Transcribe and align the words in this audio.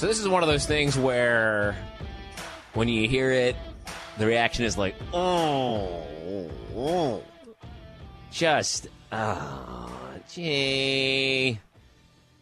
So 0.00 0.06
this 0.06 0.18
is 0.18 0.26
one 0.26 0.42
of 0.42 0.48
those 0.48 0.64
things 0.64 0.98
where 0.98 1.76
when 2.72 2.88
you 2.88 3.06
hear 3.06 3.32
it, 3.32 3.54
the 4.16 4.24
reaction 4.24 4.64
is 4.64 4.78
like, 4.78 4.94
oh, 5.12 6.06
oh. 6.74 7.22
just, 8.32 8.88
oh, 9.12 9.92
gee. 10.32 11.60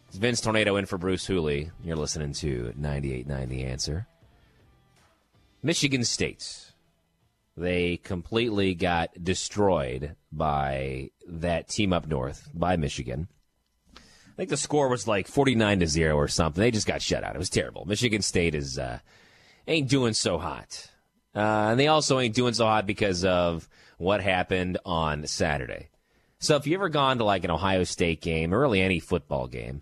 It's 0.07 0.17
Vince 0.17 0.39
Tornado 0.39 0.77
in 0.77 0.85
for 0.85 0.97
Bruce 0.97 1.25
Hooley. 1.25 1.69
You're 1.83 1.97
listening 1.97 2.31
to 2.35 2.73
98.9 2.79 3.49
The 3.49 3.65
Answer. 3.65 4.07
Michigan 5.61 6.05
State. 6.05 6.71
They 7.57 7.97
completely 7.97 8.73
got 8.73 9.21
destroyed 9.21 10.15
by 10.31 11.09
that 11.27 11.67
team 11.67 11.91
up 11.91 12.07
north, 12.07 12.49
by 12.53 12.77
Michigan. 12.77 13.27
I 14.39 14.43
think 14.43 14.51
the 14.51 14.57
score 14.57 14.87
was 14.87 15.05
like 15.05 15.27
49 15.27 15.81
to 15.81 15.85
0 15.87 16.15
or 16.15 16.29
something. 16.29 16.61
They 16.61 16.71
just 16.71 16.87
got 16.87 17.01
shut 17.01 17.25
out. 17.25 17.35
It 17.35 17.39
was 17.39 17.49
terrible. 17.49 17.83
Michigan 17.83 18.21
State 18.21 18.55
is 18.55 18.79
uh, 18.79 18.99
ain't 19.67 19.89
doing 19.89 20.13
so 20.13 20.37
hot. 20.37 20.89
Uh, 21.35 21.71
and 21.71 21.77
they 21.77 21.87
also 21.87 22.19
ain't 22.19 22.35
doing 22.35 22.53
so 22.53 22.63
hot 22.63 22.87
because 22.87 23.25
of 23.25 23.67
what 23.97 24.21
happened 24.21 24.77
on 24.85 25.27
Saturday. 25.27 25.89
So 26.39 26.55
if 26.55 26.65
you've 26.65 26.79
ever 26.79 26.87
gone 26.87 27.17
to 27.17 27.25
like 27.25 27.43
an 27.43 27.51
Ohio 27.51 27.83
State 27.83 28.21
game 28.21 28.53
or 28.53 28.61
really 28.61 28.79
any 28.79 29.01
football 29.01 29.47
game, 29.47 29.81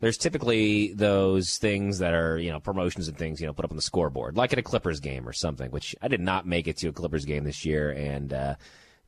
there's 0.00 0.16
typically 0.16 0.94
those 0.94 1.58
things 1.58 1.98
that 1.98 2.14
are, 2.14 2.38
you 2.38 2.50
know, 2.50 2.60
promotions 2.60 3.08
and 3.08 3.18
things, 3.18 3.42
you 3.42 3.46
know, 3.46 3.52
put 3.52 3.66
up 3.66 3.72
on 3.72 3.76
the 3.76 3.82
scoreboard, 3.82 4.38
like 4.38 4.54
at 4.54 4.58
a 4.58 4.62
Clippers 4.62 5.00
game 5.00 5.28
or 5.28 5.34
something, 5.34 5.70
which 5.70 5.94
I 6.00 6.08
did 6.08 6.22
not 6.22 6.46
make 6.46 6.66
it 6.66 6.78
to 6.78 6.88
a 6.88 6.92
Clippers 6.92 7.26
game 7.26 7.44
this 7.44 7.66
year, 7.66 7.90
and 7.90 8.32
uh, 8.32 8.54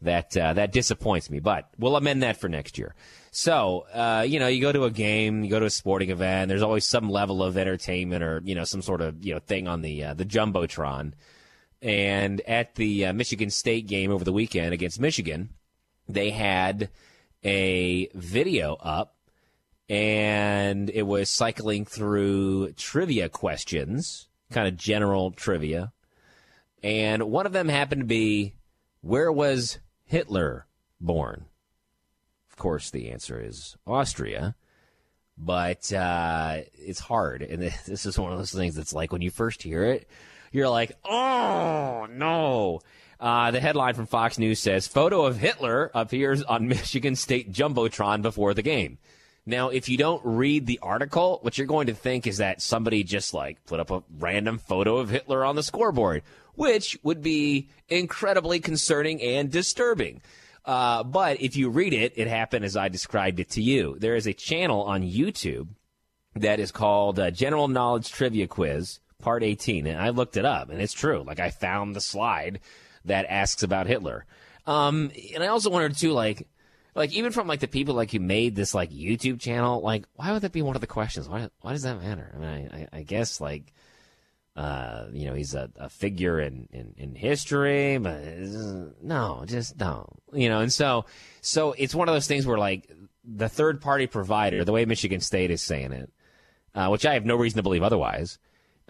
that 0.02 0.36
uh, 0.36 0.54
that 0.54 0.72
disappoints 0.72 1.30
me. 1.30 1.40
But 1.40 1.68
we'll 1.78 1.96
amend 1.96 2.22
that 2.22 2.38
for 2.38 2.48
next 2.48 2.78
year. 2.78 2.94
So, 3.32 3.86
uh, 3.92 4.24
you 4.26 4.40
know, 4.40 4.48
you 4.48 4.60
go 4.60 4.72
to 4.72 4.84
a 4.84 4.90
game, 4.90 5.44
you 5.44 5.50
go 5.50 5.60
to 5.60 5.66
a 5.66 5.70
sporting 5.70 6.10
event. 6.10 6.48
There's 6.48 6.62
always 6.62 6.86
some 6.86 7.08
level 7.08 7.42
of 7.42 7.56
entertainment 7.56 8.24
or 8.24 8.40
you 8.44 8.54
know 8.54 8.64
some 8.64 8.82
sort 8.82 9.00
of 9.00 9.24
you 9.24 9.34
know 9.34 9.40
thing 9.40 9.68
on 9.68 9.82
the 9.82 10.04
uh, 10.04 10.14
the 10.14 10.24
jumbotron. 10.24 11.12
And 11.82 12.40
at 12.42 12.74
the 12.74 13.06
uh, 13.06 13.12
Michigan 13.12 13.50
State 13.50 13.86
game 13.86 14.10
over 14.10 14.24
the 14.24 14.32
weekend 14.32 14.74
against 14.74 15.00
Michigan, 15.00 15.50
they 16.08 16.30
had 16.30 16.90
a 17.42 18.08
video 18.14 18.74
up 18.74 19.16
and 19.88 20.88
it 20.90 21.02
was 21.02 21.28
cycling 21.28 21.84
through 21.84 22.72
trivia 22.72 23.28
questions, 23.28 24.28
kind 24.52 24.68
of 24.68 24.76
general 24.76 25.32
trivia. 25.32 25.92
And 26.82 27.24
one 27.24 27.46
of 27.46 27.52
them 27.52 27.68
happened 27.68 28.02
to 28.02 28.06
be 28.06 28.54
where 29.00 29.32
was 29.32 29.78
Hitler 30.10 30.66
born? 31.00 31.44
Of 32.50 32.56
course, 32.56 32.90
the 32.90 33.12
answer 33.12 33.40
is 33.40 33.76
Austria, 33.86 34.56
but 35.38 35.92
uh, 35.92 36.62
it's 36.74 36.98
hard. 36.98 37.42
And 37.42 37.62
this 37.86 38.04
is 38.04 38.18
one 38.18 38.32
of 38.32 38.38
those 38.38 38.50
things 38.50 38.74
that's 38.74 38.92
like 38.92 39.12
when 39.12 39.22
you 39.22 39.30
first 39.30 39.62
hear 39.62 39.84
it, 39.84 40.08
you're 40.50 40.68
like, 40.68 40.98
oh, 41.04 42.08
no. 42.10 42.80
Uh, 43.20 43.52
the 43.52 43.60
headline 43.60 43.94
from 43.94 44.06
Fox 44.06 44.36
News 44.36 44.58
says 44.58 44.88
photo 44.88 45.26
of 45.26 45.38
Hitler 45.38 45.92
appears 45.94 46.42
on 46.42 46.66
Michigan 46.68 47.14
State 47.14 47.52
Jumbotron 47.52 48.20
before 48.20 48.52
the 48.52 48.62
game. 48.62 48.98
Now, 49.50 49.70
if 49.70 49.88
you 49.88 49.96
don't 49.96 50.22
read 50.24 50.66
the 50.66 50.78
article, 50.80 51.40
what 51.42 51.58
you're 51.58 51.66
going 51.66 51.88
to 51.88 51.94
think 51.94 52.26
is 52.26 52.38
that 52.38 52.62
somebody 52.62 53.02
just 53.02 53.34
like 53.34 53.64
put 53.66 53.80
up 53.80 53.90
a 53.90 54.04
random 54.18 54.58
photo 54.58 54.98
of 54.98 55.10
Hitler 55.10 55.44
on 55.44 55.56
the 55.56 55.62
scoreboard, 55.62 56.22
which 56.54 56.96
would 57.02 57.20
be 57.20 57.68
incredibly 57.88 58.60
concerning 58.60 59.20
and 59.20 59.50
disturbing. 59.50 60.22
Uh, 60.64 61.02
but 61.02 61.40
if 61.40 61.56
you 61.56 61.68
read 61.68 61.92
it, 61.92 62.12
it 62.16 62.28
happened 62.28 62.64
as 62.64 62.76
I 62.76 62.88
described 62.88 63.40
it 63.40 63.50
to 63.50 63.62
you. 63.62 63.96
There 63.98 64.14
is 64.14 64.28
a 64.28 64.32
channel 64.32 64.84
on 64.84 65.02
YouTube 65.02 65.68
that 66.36 66.60
is 66.60 66.70
called 66.70 67.18
uh, 67.18 67.32
General 67.32 67.66
Knowledge 67.66 68.12
Trivia 68.12 68.46
Quiz, 68.46 69.00
Part 69.20 69.42
18. 69.42 69.88
And 69.88 70.00
I 70.00 70.10
looked 70.10 70.36
it 70.36 70.44
up, 70.44 70.70
and 70.70 70.80
it's 70.80 70.92
true. 70.92 71.24
Like, 71.26 71.40
I 71.40 71.50
found 71.50 71.96
the 71.96 72.00
slide 72.00 72.60
that 73.04 73.26
asks 73.28 73.64
about 73.64 73.88
Hitler. 73.88 74.26
Um, 74.66 75.10
and 75.34 75.42
I 75.42 75.48
also 75.48 75.70
wondered, 75.70 75.96
too, 75.96 76.12
like, 76.12 76.46
like 76.94 77.12
even 77.12 77.32
from 77.32 77.46
like 77.46 77.60
the 77.60 77.68
people 77.68 77.94
like 77.94 78.10
who 78.10 78.20
made 78.20 78.56
this 78.56 78.74
like 78.74 78.90
YouTube 78.90 79.40
channel, 79.40 79.80
like 79.80 80.06
why 80.14 80.32
would 80.32 80.42
that 80.42 80.52
be 80.52 80.62
one 80.62 80.74
of 80.74 80.80
the 80.80 80.86
questions? 80.86 81.28
Why 81.28 81.48
why 81.60 81.72
does 81.72 81.82
that 81.82 82.02
matter? 82.02 82.32
I 82.34 82.38
mean, 82.38 82.70
I, 82.72 82.98
I 82.98 83.02
guess 83.02 83.40
like 83.40 83.72
uh, 84.56 85.06
you 85.12 85.26
know 85.26 85.34
he's 85.34 85.54
a, 85.54 85.70
a 85.76 85.88
figure 85.88 86.40
in, 86.40 86.68
in, 86.72 86.94
in 86.96 87.14
history, 87.14 87.98
but 87.98 88.20
no, 89.02 89.44
just 89.46 89.78
no, 89.78 90.08
you 90.32 90.48
know. 90.48 90.60
And 90.60 90.72
so 90.72 91.04
so 91.40 91.74
it's 91.78 91.94
one 91.94 92.08
of 92.08 92.14
those 92.14 92.26
things 92.26 92.46
where 92.46 92.58
like 92.58 92.90
the 93.24 93.48
third 93.48 93.80
party 93.80 94.06
provider, 94.06 94.64
the 94.64 94.72
way 94.72 94.84
Michigan 94.84 95.20
State 95.20 95.50
is 95.50 95.62
saying 95.62 95.92
it, 95.92 96.10
uh, 96.74 96.88
which 96.88 97.06
I 97.06 97.14
have 97.14 97.24
no 97.24 97.36
reason 97.36 97.58
to 97.58 97.62
believe 97.62 97.82
otherwise. 97.82 98.38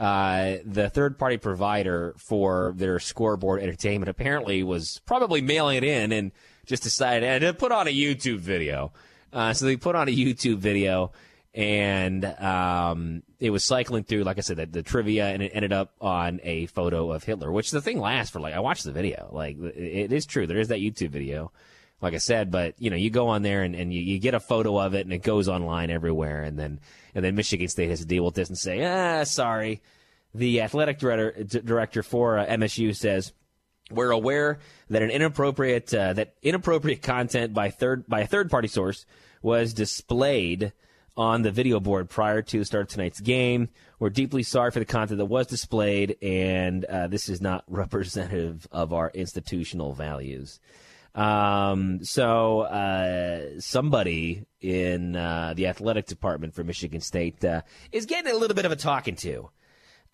Uh, 0.00 0.56
the 0.64 0.88
third 0.88 1.18
party 1.18 1.36
provider 1.36 2.14
for 2.16 2.72
their 2.74 2.98
scoreboard 2.98 3.62
entertainment 3.62 4.08
apparently 4.08 4.62
was 4.62 4.98
probably 5.04 5.42
mailing 5.42 5.76
it 5.76 5.84
in 5.84 6.10
and 6.10 6.32
just 6.64 6.82
decided 6.82 7.40
to 7.40 7.52
put 7.52 7.70
on 7.70 7.86
a 7.86 7.90
YouTube 7.90 8.38
video. 8.38 8.92
Uh, 9.30 9.52
so 9.52 9.66
they 9.66 9.76
put 9.76 9.94
on 9.94 10.08
a 10.08 10.10
YouTube 10.10 10.56
video, 10.56 11.12
and 11.54 12.24
um, 12.24 13.22
it 13.38 13.50
was 13.50 13.62
cycling 13.62 14.04
through, 14.04 14.24
like 14.24 14.38
I 14.38 14.40
said, 14.40 14.56
the, 14.56 14.66
the, 14.66 14.82
trivia, 14.82 15.26
and 15.26 15.42
it 15.42 15.52
ended 15.54 15.72
up 15.72 15.92
on 16.00 16.40
a 16.44 16.64
photo 16.66 17.12
of 17.12 17.22
Hitler, 17.22 17.52
which 17.52 17.70
the 17.70 17.82
thing 17.82 18.00
lasts 18.00 18.32
for 18.32 18.40
like 18.40 18.54
I 18.54 18.60
watched 18.60 18.84
the 18.84 18.92
video. 18.92 19.28
Like 19.32 19.58
it, 19.58 19.76
it 19.76 20.12
is 20.12 20.24
true, 20.24 20.46
there 20.46 20.58
is 20.58 20.68
that 20.68 20.80
YouTube 20.80 21.10
video, 21.10 21.52
like 22.00 22.14
I 22.14 22.18
said, 22.18 22.50
but 22.50 22.74
you 22.78 22.90
know 22.90 22.96
you 22.96 23.10
go 23.10 23.28
on 23.28 23.42
there 23.42 23.62
and, 23.62 23.74
and 23.74 23.92
you, 23.92 24.00
you 24.00 24.18
get 24.18 24.34
a 24.34 24.40
photo 24.40 24.78
of 24.78 24.94
it, 24.94 25.06
and 25.06 25.12
it 25.12 25.22
goes 25.22 25.48
online 25.48 25.90
everywhere, 25.90 26.42
and 26.42 26.58
then 26.58 26.80
and 27.14 27.24
then 27.24 27.34
Michigan 27.34 27.68
State 27.68 27.90
has 27.90 28.00
to 28.00 28.06
deal 28.06 28.24
with 28.24 28.34
this 28.34 28.48
and 28.48 28.58
say, 28.58 28.84
ah, 28.84 29.24
sorry. 29.24 29.82
The 30.32 30.60
athletic 30.62 30.98
director 30.98 31.42
director 31.42 32.02
for 32.02 32.38
uh, 32.38 32.46
MSU 32.46 32.94
says 32.94 33.32
we're 33.90 34.12
aware 34.12 34.60
that 34.88 35.02
an 35.02 35.10
inappropriate 35.10 35.92
uh, 35.92 36.12
that 36.14 36.34
inappropriate 36.42 37.02
content 37.02 37.52
by 37.52 37.70
third 37.70 38.06
by 38.06 38.20
a 38.20 38.26
third 38.26 38.50
party 38.50 38.68
source 38.68 39.06
was 39.42 39.74
displayed 39.74 40.72
on 41.16 41.42
the 41.42 41.50
video 41.50 41.80
board 41.80 42.08
prior 42.08 42.40
to 42.40 42.58
the 42.58 42.64
start 42.64 42.82
of 42.84 42.88
tonight's 42.88 43.20
game. 43.20 43.68
We're 43.98 44.10
deeply 44.10 44.42
sorry 44.42 44.70
for 44.70 44.78
the 44.78 44.84
content 44.84 45.18
that 45.18 45.26
was 45.26 45.46
displayed, 45.46 46.16
and 46.22 46.84
uh, 46.84 47.08
this 47.08 47.28
is 47.28 47.40
not 47.40 47.64
representative 47.68 48.66
of 48.72 48.92
our 48.92 49.10
institutional 49.12 49.92
values. 49.92 50.60
Um, 51.15 52.04
so 52.04 52.60
uh, 52.60 53.60
somebody 53.60 54.44
in 54.60 55.16
uh, 55.16 55.54
the 55.56 55.66
athletic 55.66 56.06
department 56.06 56.54
for 56.54 56.65
Michigan 56.65 57.00
State 57.00 57.44
uh, 57.44 57.62
is 57.93 58.06
getting 58.06 58.32
a 58.32 58.37
little 58.37 58.54
bit 58.54 58.65
of 58.65 58.72
a 58.72 58.76
talking 58.76 59.16
to. 59.16 59.50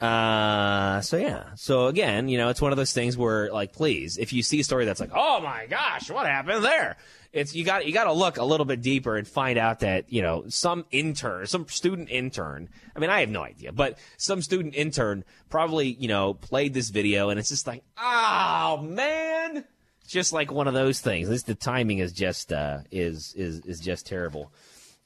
Uh, 0.01 1.01
so 1.01 1.17
yeah. 1.17 1.45
So 1.55 1.87
again, 1.87 2.29
you 2.29 2.37
know, 2.37 2.51
it's 2.51 2.61
one 2.61 2.71
of 2.71 2.77
those 2.77 2.93
things 2.93 3.17
where, 3.17 3.51
like, 3.51 3.73
please, 3.73 4.19
if 4.19 4.33
you 4.33 4.43
see 4.43 4.61
a 4.61 4.65
story 4.65 4.85
that's 4.85 5.01
like, 5.01 5.13
oh 5.15 5.41
my 5.41 5.67
gosh, 5.67 6.11
what 6.11 6.27
happened 6.27 6.65
there? 6.65 6.97
It's 7.33 7.55
you 7.55 7.65
got 7.65 7.87
you 7.87 7.93
got 7.93 8.05
to 8.05 8.13
look 8.13 8.37
a 8.39 8.45
little 8.45 8.67
bit 8.67 8.83
deeper 8.83 9.17
and 9.17 9.27
find 9.27 9.59
out 9.59 9.81
that 9.81 10.11
you 10.13 10.23
know 10.23 10.45
some 10.49 10.85
intern, 10.91 11.47
some 11.47 11.67
student 11.69 12.11
intern. 12.11 12.69
I 12.95 12.99
mean, 12.99 13.11
I 13.11 13.21
have 13.21 13.31
no 13.31 13.43
idea, 13.43 13.73
but 13.73 13.99
some 14.17 14.43
student 14.43 14.75
intern 14.75 15.25
probably 15.51 15.89
you 15.89 16.09
know 16.09 16.35
played 16.35 16.73
this 16.73 16.89
video, 16.89 17.29
and 17.31 17.39
it's 17.39 17.49
just 17.51 17.67
like, 17.67 17.83
oh 17.99 18.79
man, 18.83 19.65
just 20.07 20.33
like 20.33 20.51
one 20.51 20.69
of 20.69 20.75
those 20.75 21.01
things. 21.01 21.43
The 21.43 21.55
timing 21.55 21.99
is 21.99 22.13
just 22.13 22.53
uh, 22.53 22.79
is 22.91 23.35
is 23.37 23.61
is 23.61 23.81
just 23.81 24.07
terrible. 24.07 24.53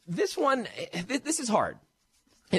This 0.07 0.37
one, 0.37 0.67
this 1.07 1.41
is 1.41 1.49
hard, 1.49 1.79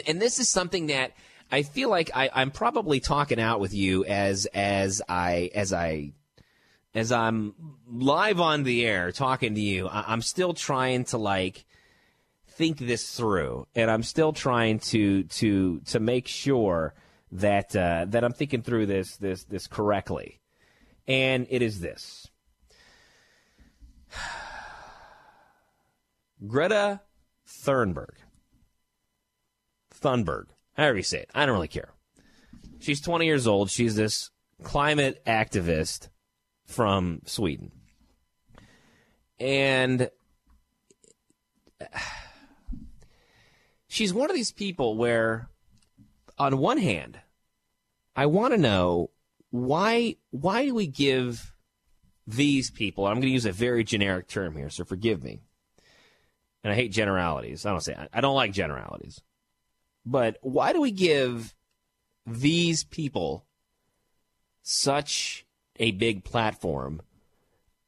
and 0.08 0.22
this 0.22 0.40
is 0.40 0.50
something 0.50 0.88
that 0.88 1.12
I 1.52 1.64
feel 1.64 1.90
like 1.90 2.12
I, 2.16 2.30
I'm 2.34 2.52
probably 2.52 3.00
talking 3.00 3.40
out 3.40 3.60
with 3.60 3.74
you 3.74 4.06
as 4.06 4.46
as 4.54 5.02
I 5.10 5.52
as 5.54 5.74
I 5.74 6.14
as 6.96 7.12
I'm 7.12 7.54
live 7.88 8.40
on 8.40 8.64
the 8.64 8.86
air 8.86 9.12
talking 9.12 9.56
to 9.56 9.62
you. 9.62 9.88
I, 9.88 10.06
I'm 10.08 10.22
still 10.22 10.54
trying 10.54 11.06
to 11.06 11.18
like 11.18 11.66
think 12.48 12.78
this 12.78 13.16
through, 13.16 13.68
and 13.76 13.92
I'm 13.92 14.04
still 14.04 14.32
trying 14.32 14.80
to 14.80 15.24
to 15.24 15.80
to 15.82 16.00
make 16.00 16.28
sure 16.28 16.94
that 17.34 17.76
uh, 17.76 18.06
that 18.10 18.24
I'm 18.24 18.34
thinking 18.34 18.62
through 18.62 18.86
this 18.86 19.18
this 19.18 19.44
this 19.44 19.68
correctly. 19.68 20.40
And 21.08 21.48
it 21.50 21.62
is 21.62 21.82
this. 21.82 22.31
Greta 26.48 27.02
Thunberg. 27.48 28.16
Thunberg 29.94 30.48
however 30.82 30.98
you 30.98 31.04
say 31.04 31.20
it. 31.20 31.30
I 31.34 31.46
don't 31.46 31.54
really 31.54 31.68
care. 31.68 31.94
She's 32.80 33.02
20 33.02 33.26
years 33.26 33.48
old. 33.48 33.70
She's 33.70 33.96
this 33.96 34.32
climate 34.64 35.22
activist 35.26 36.10
from 36.66 37.22
Sweden. 37.26 37.72
And 39.40 40.10
she's 43.88 44.14
one 44.14 44.30
of 44.30 44.36
these 44.36 44.52
people 44.52 44.98
where, 44.98 45.50
on 46.38 46.58
one 46.58 46.78
hand, 46.78 47.20
I 48.16 48.26
want 48.26 48.54
to 48.54 48.60
know 48.60 49.12
why 49.52 50.16
why 50.32 50.66
do 50.66 50.74
we 50.74 50.88
give 50.88 51.51
these 52.28 52.70
people? 52.70 53.06
I'm 53.08 53.16
going 53.16 53.24
to 53.24 53.30
use 53.30 53.46
a 53.46 53.52
very 53.52 53.84
generic 53.84 54.28
term 54.28 54.56
here, 54.56 54.70
so 54.70 54.84
forgive 54.84 55.24
me. 55.24 55.42
And 56.64 56.72
I 56.72 56.76
hate 56.76 56.92
generalities. 56.92 57.66
I 57.66 57.72
don't 57.72 57.82
say 57.82 57.96
I 58.14 58.22
don't 58.22 58.36
like 58.36 58.52
generalities. 58.54 59.22
but 60.06 60.38
why 60.42 60.74
do 60.74 60.82
we 60.82 60.92
give 60.92 61.56
these 62.26 62.84
people 62.84 63.46
such 64.62 65.46
a 65.78 65.92
big 65.92 66.24
platform? 66.24 67.02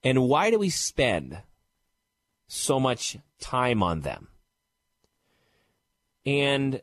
And 0.03 0.27
why 0.27 0.50
do 0.50 0.59
we 0.59 0.69
spend 0.69 1.38
so 2.47 2.79
much 2.79 3.18
time 3.39 3.81
on 3.81 4.01
them? 4.01 4.27
And 6.25 6.81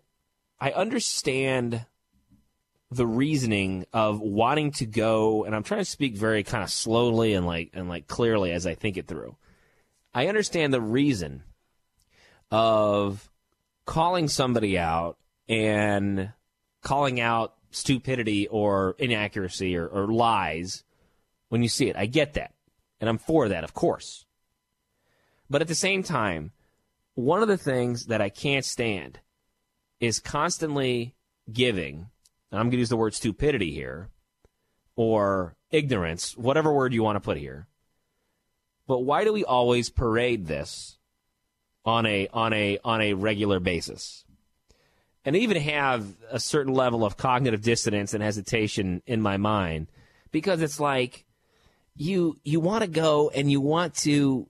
I 0.60 0.72
understand 0.72 1.86
the 2.90 3.06
reasoning 3.06 3.86
of 3.92 4.20
wanting 4.20 4.72
to 4.72 4.86
go 4.86 5.44
and 5.44 5.54
I'm 5.54 5.62
trying 5.62 5.80
to 5.80 5.84
speak 5.84 6.16
very 6.16 6.42
kind 6.42 6.64
of 6.64 6.70
slowly 6.70 7.34
and 7.34 7.46
like 7.46 7.70
and 7.72 7.88
like 7.88 8.08
clearly 8.08 8.52
as 8.52 8.66
I 8.66 8.74
think 8.74 8.96
it 8.96 9.06
through. 9.06 9.36
I 10.12 10.26
understand 10.26 10.74
the 10.74 10.80
reason 10.80 11.44
of 12.50 13.30
calling 13.86 14.26
somebody 14.28 14.76
out 14.76 15.18
and 15.48 16.32
calling 16.82 17.20
out 17.20 17.54
stupidity 17.70 18.48
or 18.48 18.96
inaccuracy 18.98 19.76
or, 19.76 19.86
or 19.86 20.08
lies 20.08 20.82
when 21.48 21.62
you 21.62 21.68
see 21.68 21.88
it. 21.88 21.96
I 21.96 22.06
get 22.06 22.34
that. 22.34 22.54
And 23.00 23.08
I'm 23.08 23.18
for 23.18 23.48
that, 23.48 23.64
of 23.64 23.72
course. 23.72 24.26
But 25.48 25.62
at 25.62 25.68
the 25.68 25.74
same 25.74 26.02
time, 26.02 26.52
one 27.14 27.42
of 27.42 27.48
the 27.48 27.56
things 27.56 28.06
that 28.06 28.20
I 28.20 28.28
can't 28.28 28.64
stand 28.64 29.20
is 29.98 30.20
constantly 30.20 31.14
giving, 31.52 32.08
I'm 32.58 32.66
going 32.66 32.72
to 32.72 32.78
use 32.78 32.88
the 32.88 32.96
word 32.96 33.14
stupidity 33.14 33.72
here, 33.72 34.08
or 34.96 35.54
ignorance, 35.70 36.36
whatever 36.36 36.72
word 36.72 36.92
you 36.92 37.02
want 37.02 37.16
to 37.16 37.20
put 37.20 37.36
here. 37.36 37.66
But 38.86 39.00
why 39.00 39.24
do 39.24 39.32
we 39.32 39.44
always 39.44 39.88
parade 39.88 40.46
this 40.46 40.98
on 41.84 42.06
a 42.06 42.28
on 42.32 42.52
a 42.52 42.78
on 42.84 43.00
a 43.00 43.14
regular 43.14 43.60
basis? 43.60 44.24
And 45.24 45.36
even 45.36 45.58
have 45.58 46.06
a 46.30 46.40
certain 46.40 46.72
level 46.72 47.04
of 47.04 47.16
cognitive 47.16 47.62
dissonance 47.62 48.14
and 48.14 48.22
hesitation 48.22 49.02
in 49.06 49.20
my 49.20 49.36
mind 49.36 49.88
because 50.32 50.62
it's 50.62 50.80
like 50.80 51.24
you 51.94 52.38
you 52.42 52.58
want 52.58 52.82
to 52.82 52.90
go 52.90 53.30
and 53.30 53.50
you 53.50 53.60
want 53.60 53.94
to 53.96 54.48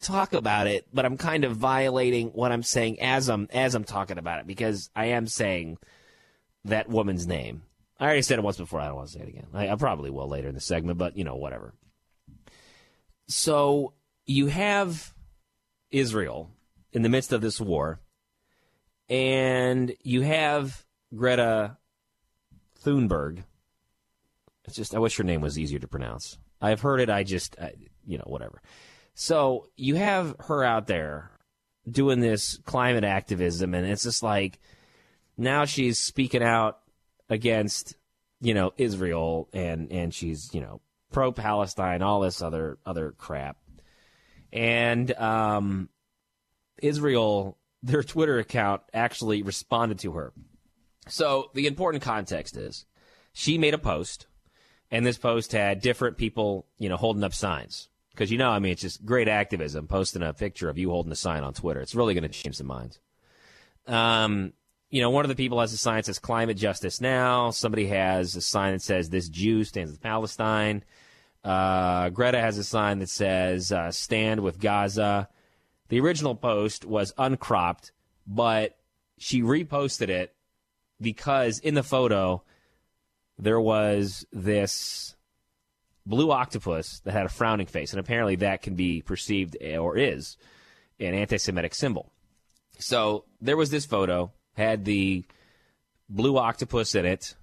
talk 0.00 0.32
about 0.32 0.66
it, 0.66 0.86
but 0.92 1.04
I'm 1.04 1.16
kind 1.16 1.44
of 1.44 1.56
violating 1.56 2.28
what 2.28 2.52
I'm 2.52 2.62
saying 2.62 3.00
as 3.00 3.28
I'm 3.28 3.48
as 3.52 3.74
I'm 3.74 3.84
talking 3.84 4.18
about 4.18 4.40
it 4.40 4.46
because 4.46 4.90
I 4.96 5.06
am 5.06 5.26
saying 5.26 5.78
that 6.64 6.88
woman's 6.88 7.26
name. 7.26 7.62
I 7.98 8.04
already 8.04 8.22
said 8.22 8.38
it 8.38 8.42
once 8.42 8.56
before. 8.56 8.80
I 8.80 8.86
don't 8.86 8.96
want 8.96 9.08
to 9.08 9.14
say 9.14 9.20
it 9.20 9.28
again. 9.28 9.46
I, 9.52 9.68
I 9.68 9.74
probably 9.76 10.10
will 10.10 10.28
later 10.28 10.48
in 10.48 10.54
the 10.54 10.60
segment, 10.60 10.98
but 10.98 11.16
you 11.16 11.24
know, 11.24 11.36
whatever. 11.36 11.74
So 13.28 13.92
you 14.26 14.46
have 14.46 15.12
Israel 15.90 16.50
in 16.92 17.02
the 17.02 17.08
midst 17.08 17.32
of 17.32 17.40
this 17.40 17.60
war, 17.60 18.00
and 19.08 19.94
you 20.02 20.22
have 20.22 20.84
Greta 21.14 21.76
Thunberg. 22.82 23.44
It's 24.64 24.76
just 24.76 24.94
I 24.94 24.98
wish 24.98 25.16
her 25.16 25.24
name 25.24 25.40
was 25.40 25.58
easier 25.58 25.78
to 25.78 25.88
pronounce. 25.88 26.38
I've 26.60 26.80
heard 26.80 27.00
it. 27.00 27.10
I 27.10 27.22
just 27.22 27.56
I, 27.60 27.72
you 28.06 28.18
know 28.18 28.24
whatever. 28.26 28.62
So 29.14 29.68
you 29.76 29.96
have 29.96 30.36
her 30.40 30.64
out 30.64 30.86
there 30.86 31.30
doing 31.88 32.20
this 32.20 32.58
climate 32.64 33.04
activism, 33.04 33.74
and 33.74 33.86
it's 33.86 34.04
just 34.04 34.22
like 34.22 34.58
now 35.40 35.64
she's 35.64 35.98
speaking 35.98 36.42
out 36.42 36.78
against 37.28 37.96
you 38.40 38.54
know 38.54 38.72
Israel, 38.76 39.48
and 39.52 39.90
and 39.90 40.14
she's 40.14 40.52
you 40.54 40.60
know 40.60 40.80
pro 41.12 41.32
Palestine, 41.32 42.02
all 42.02 42.20
this 42.20 42.42
other 42.42 42.78
other 42.86 43.12
crap, 43.16 43.56
and 44.52 45.10
um, 45.12 45.88
Israel, 46.82 47.58
their 47.82 48.02
Twitter 48.02 48.38
account 48.38 48.82
actually 48.92 49.42
responded 49.42 49.98
to 50.00 50.12
her. 50.12 50.32
So 51.08 51.50
the 51.54 51.66
important 51.66 52.02
context 52.02 52.56
is 52.56 52.86
she 53.32 53.58
made 53.58 53.74
a 53.74 53.78
post, 53.78 54.26
and 54.90 55.04
this 55.04 55.18
post 55.18 55.52
had 55.52 55.80
different 55.80 56.18
people, 56.18 56.66
you 56.78 56.88
know, 56.88 56.96
holding 56.96 57.24
up 57.24 57.34
signs 57.34 57.88
because 58.10 58.30
you 58.30 58.38
know, 58.38 58.50
I 58.50 58.58
mean, 58.58 58.72
it's 58.72 58.82
just 58.82 59.04
great 59.04 59.28
activism. 59.28 59.86
Posting 59.86 60.22
a 60.22 60.34
picture 60.34 60.68
of 60.68 60.78
you 60.78 60.90
holding 60.90 61.12
a 61.12 61.16
sign 61.16 61.42
on 61.42 61.54
Twitter, 61.54 61.80
it's 61.80 61.94
really 61.94 62.14
going 62.14 62.22
to 62.22 62.28
change 62.28 62.56
some 62.56 62.66
minds. 62.66 62.98
Um, 63.86 64.52
you 64.90 65.00
know, 65.00 65.10
one 65.10 65.24
of 65.24 65.28
the 65.28 65.36
people 65.36 65.60
has 65.60 65.72
a 65.72 65.76
sign 65.76 65.96
that 65.96 66.06
says 66.06 66.18
"Climate 66.18 66.56
Justice 66.56 67.00
Now." 67.00 67.50
Somebody 67.50 67.86
has 67.86 68.34
a 68.34 68.40
sign 68.40 68.72
that 68.72 68.82
says 68.82 69.08
"This 69.08 69.28
Jew 69.28 69.64
stands 69.64 69.92
with 69.92 70.00
Palestine." 70.00 70.84
Uh, 71.44 72.10
Greta 72.10 72.40
has 72.40 72.58
a 72.58 72.64
sign 72.64 72.98
that 72.98 73.08
says 73.08 73.72
uh, 73.72 73.90
"Stand 73.92 74.40
with 74.40 74.60
Gaza." 74.60 75.28
The 75.88 76.00
original 76.00 76.34
post 76.34 76.84
was 76.84 77.12
uncropped, 77.18 77.92
but 78.26 78.76
she 79.18 79.42
reposted 79.42 80.08
it 80.08 80.34
because 81.00 81.58
in 81.60 81.74
the 81.74 81.82
photo 81.82 82.42
there 83.38 83.60
was 83.60 84.26
this 84.32 85.16
blue 86.04 86.30
octopus 86.30 87.00
that 87.00 87.12
had 87.12 87.26
a 87.26 87.30
frowning 87.30 87.66
face, 87.66 87.92
and 87.92 88.00
apparently 88.00 88.36
that 88.36 88.62
can 88.62 88.74
be 88.74 89.02
perceived 89.02 89.56
or 89.62 89.96
is 89.96 90.36
an 90.98 91.14
anti-Semitic 91.14 91.74
symbol. 91.74 92.12
So 92.78 93.24
there 93.40 93.56
was 93.56 93.70
this 93.70 93.86
photo 93.86 94.32
had 94.60 94.84
the 94.84 95.24
blue 96.08 96.36
octopus 96.36 96.94
in 96.94 97.06
it, 97.06 97.34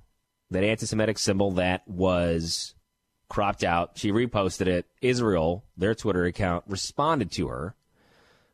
that 0.52 0.64
anti-Semitic 0.64 1.18
symbol 1.18 1.52
that 1.54 1.88
was 1.88 2.76
cropped 3.30 3.64
out. 3.64 3.98
She 3.98 4.12
reposted 4.12 4.68
it. 4.68 4.86
Israel, 5.02 5.66
their 5.76 5.96
Twitter 5.96 6.26
account, 6.26 6.64
responded 6.68 7.32
to 7.34 7.48
her 7.48 7.76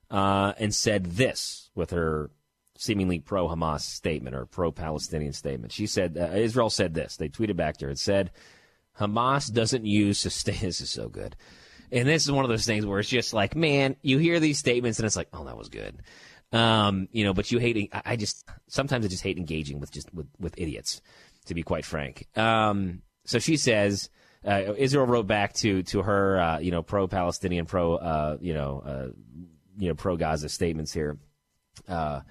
uh, 0.10 0.54
and 0.58 0.74
said 0.74 1.06
this 1.06 1.70
with 1.76 1.92
her 1.92 2.32
seemingly 2.78 3.20
pro 3.20 3.48
Hamas 3.48 3.82
statement 3.82 4.36
or 4.36 4.46
pro 4.46 4.72
Palestinian 4.72 5.34
statement. 5.34 5.72
She 5.72 5.86
said, 5.86 6.18
uh, 6.18 6.36
Israel 6.36 6.70
said 6.70 6.94
this. 6.94 7.18
They 7.18 7.30
tweeted 7.30 7.56
back 7.56 7.78
to 7.78 7.86
her 7.86 7.90
and 7.90 8.00
said, 8.00 8.32
Hamas 9.00 9.52
doesn't 9.52 9.86
use 9.86 10.20
sustain. 10.20 10.56
This 10.62 10.82
is 10.82 10.90
so 10.90 11.10
good. 11.10 11.36
And 11.92 12.08
this 12.08 12.24
is 12.24 12.32
one 12.32 12.44
of 12.44 12.50
those 12.50 12.66
things 12.66 12.86
where 12.86 13.00
it's 13.00 13.10
just 13.10 13.34
like, 13.34 13.56
man, 13.56 13.96
you 14.02 14.18
hear 14.18 14.40
these 14.40 14.58
statements 14.58 14.98
and 14.98 15.06
it's 15.06 15.16
like, 15.16 15.30
oh, 15.32 15.46
that 15.46 15.58
was 15.58 15.70
good. 15.70 16.02
Um, 16.54 17.10
you 17.12 17.24
know, 17.24 17.34
but 17.34 17.52
you 17.52 17.58
hate, 17.58 17.92
I 18.06 18.16
just, 18.16 18.48
sometimes 18.68 19.06
I 19.06 19.10
just 19.10 19.24
hate 19.24 19.38
engaging 19.38 19.80
with 19.80 19.92
just, 19.92 20.14
with, 20.14 20.28
with 20.40 20.54
idiots, 20.58 21.02
to 21.48 21.54
be 21.54 21.64
quite 21.64 21.84
frank. 21.84 22.28
Um, 22.38 23.02
so 23.26 23.40
she 23.40 23.58
says, 23.58 24.10
uh, 24.46 24.74
Israel 24.78 25.06
wrote 25.06 25.28
back 25.28 25.54
to, 25.56 25.84
to 25.84 26.04
her, 26.04 26.40
uh, 26.40 26.60
you 26.60 26.72
know, 26.72 26.84
pro 26.84 27.08
Palestinian, 27.08 27.66
pro, 27.66 27.96
uh, 27.96 28.38
you 28.40 28.54
know, 28.54 28.84
uh, 28.86 29.08
you 29.78 29.88
know, 29.88 29.96
pro 29.96 30.16
Gaza 30.16 30.48
statements 30.48 30.94
here. 30.94 31.18
Uh, 31.88 32.22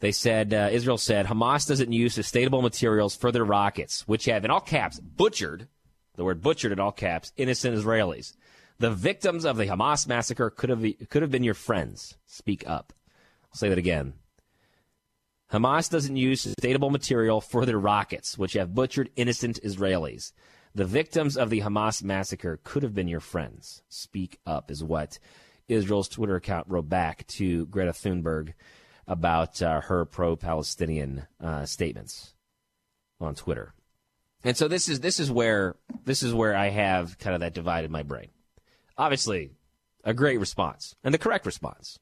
they 0.00 0.12
said, 0.12 0.54
uh, 0.54 0.70
Israel 0.72 0.96
said, 0.96 1.26
Hamas 1.26 1.68
doesn't 1.68 1.92
use 1.92 2.14
sustainable 2.14 2.62
materials 2.62 3.14
for 3.14 3.30
their 3.30 3.44
rockets, 3.44 4.08
which 4.08 4.24
have, 4.24 4.44
in 4.44 4.50
all 4.50 4.60
caps, 4.60 4.98
butchered 4.98 5.68
the 6.18 6.24
word 6.24 6.42
butchered 6.42 6.72
in 6.72 6.80
all 6.80 6.92
caps, 6.92 7.32
innocent 7.36 7.76
Israelis. 7.76 8.34
The 8.80 8.90
victims 8.90 9.44
of 9.44 9.56
the 9.56 9.66
Hamas 9.66 10.06
massacre 10.06 10.50
could 10.50 10.68
have, 10.68 10.84
could 11.08 11.22
have 11.22 11.30
been 11.30 11.44
your 11.44 11.54
friends. 11.54 12.16
Speak 12.26 12.68
up. 12.68 12.92
Say 13.58 13.68
that 13.70 13.76
again. 13.76 14.12
Hamas 15.52 15.90
doesn't 15.90 16.14
use 16.14 16.42
sustainable 16.42 16.90
material 16.90 17.40
for 17.40 17.66
their 17.66 17.76
rockets, 17.76 18.38
which 18.38 18.52
have 18.52 18.72
butchered 18.72 19.10
innocent 19.16 19.58
Israelis. 19.64 20.32
The 20.76 20.84
victims 20.84 21.36
of 21.36 21.50
the 21.50 21.62
Hamas 21.62 22.00
massacre 22.04 22.60
could 22.62 22.84
have 22.84 22.94
been 22.94 23.08
your 23.08 23.18
friends. 23.18 23.82
Speak 23.88 24.38
up, 24.46 24.70
is 24.70 24.84
what 24.84 25.18
Israel's 25.66 26.08
Twitter 26.08 26.36
account 26.36 26.68
wrote 26.68 26.88
back 26.88 27.26
to 27.26 27.66
Greta 27.66 27.90
Thunberg 27.90 28.52
about 29.08 29.60
uh, 29.60 29.80
her 29.80 30.04
pro 30.04 30.36
Palestinian 30.36 31.26
uh, 31.40 31.66
statements 31.66 32.34
on 33.20 33.34
Twitter. 33.34 33.74
And 34.44 34.56
so 34.56 34.68
this 34.68 34.88
is 34.88 35.00
this 35.00 35.18
is 35.18 35.32
where 35.32 35.74
this 36.04 36.22
is 36.22 36.32
where 36.32 36.54
I 36.54 36.68
have 36.68 37.18
kind 37.18 37.34
of 37.34 37.40
that 37.40 37.54
divide 37.54 37.84
in 37.84 37.90
my 37.90 38.04
brain. 38.04 38.28
Obviously, 38.96 39.50
a 40.04 40.14
great 40.14 40.38
response 40.38 40.94
and 41.02 41.12
the 41.12 41.18
correct 41.18 41.44
response. 41.44 41.98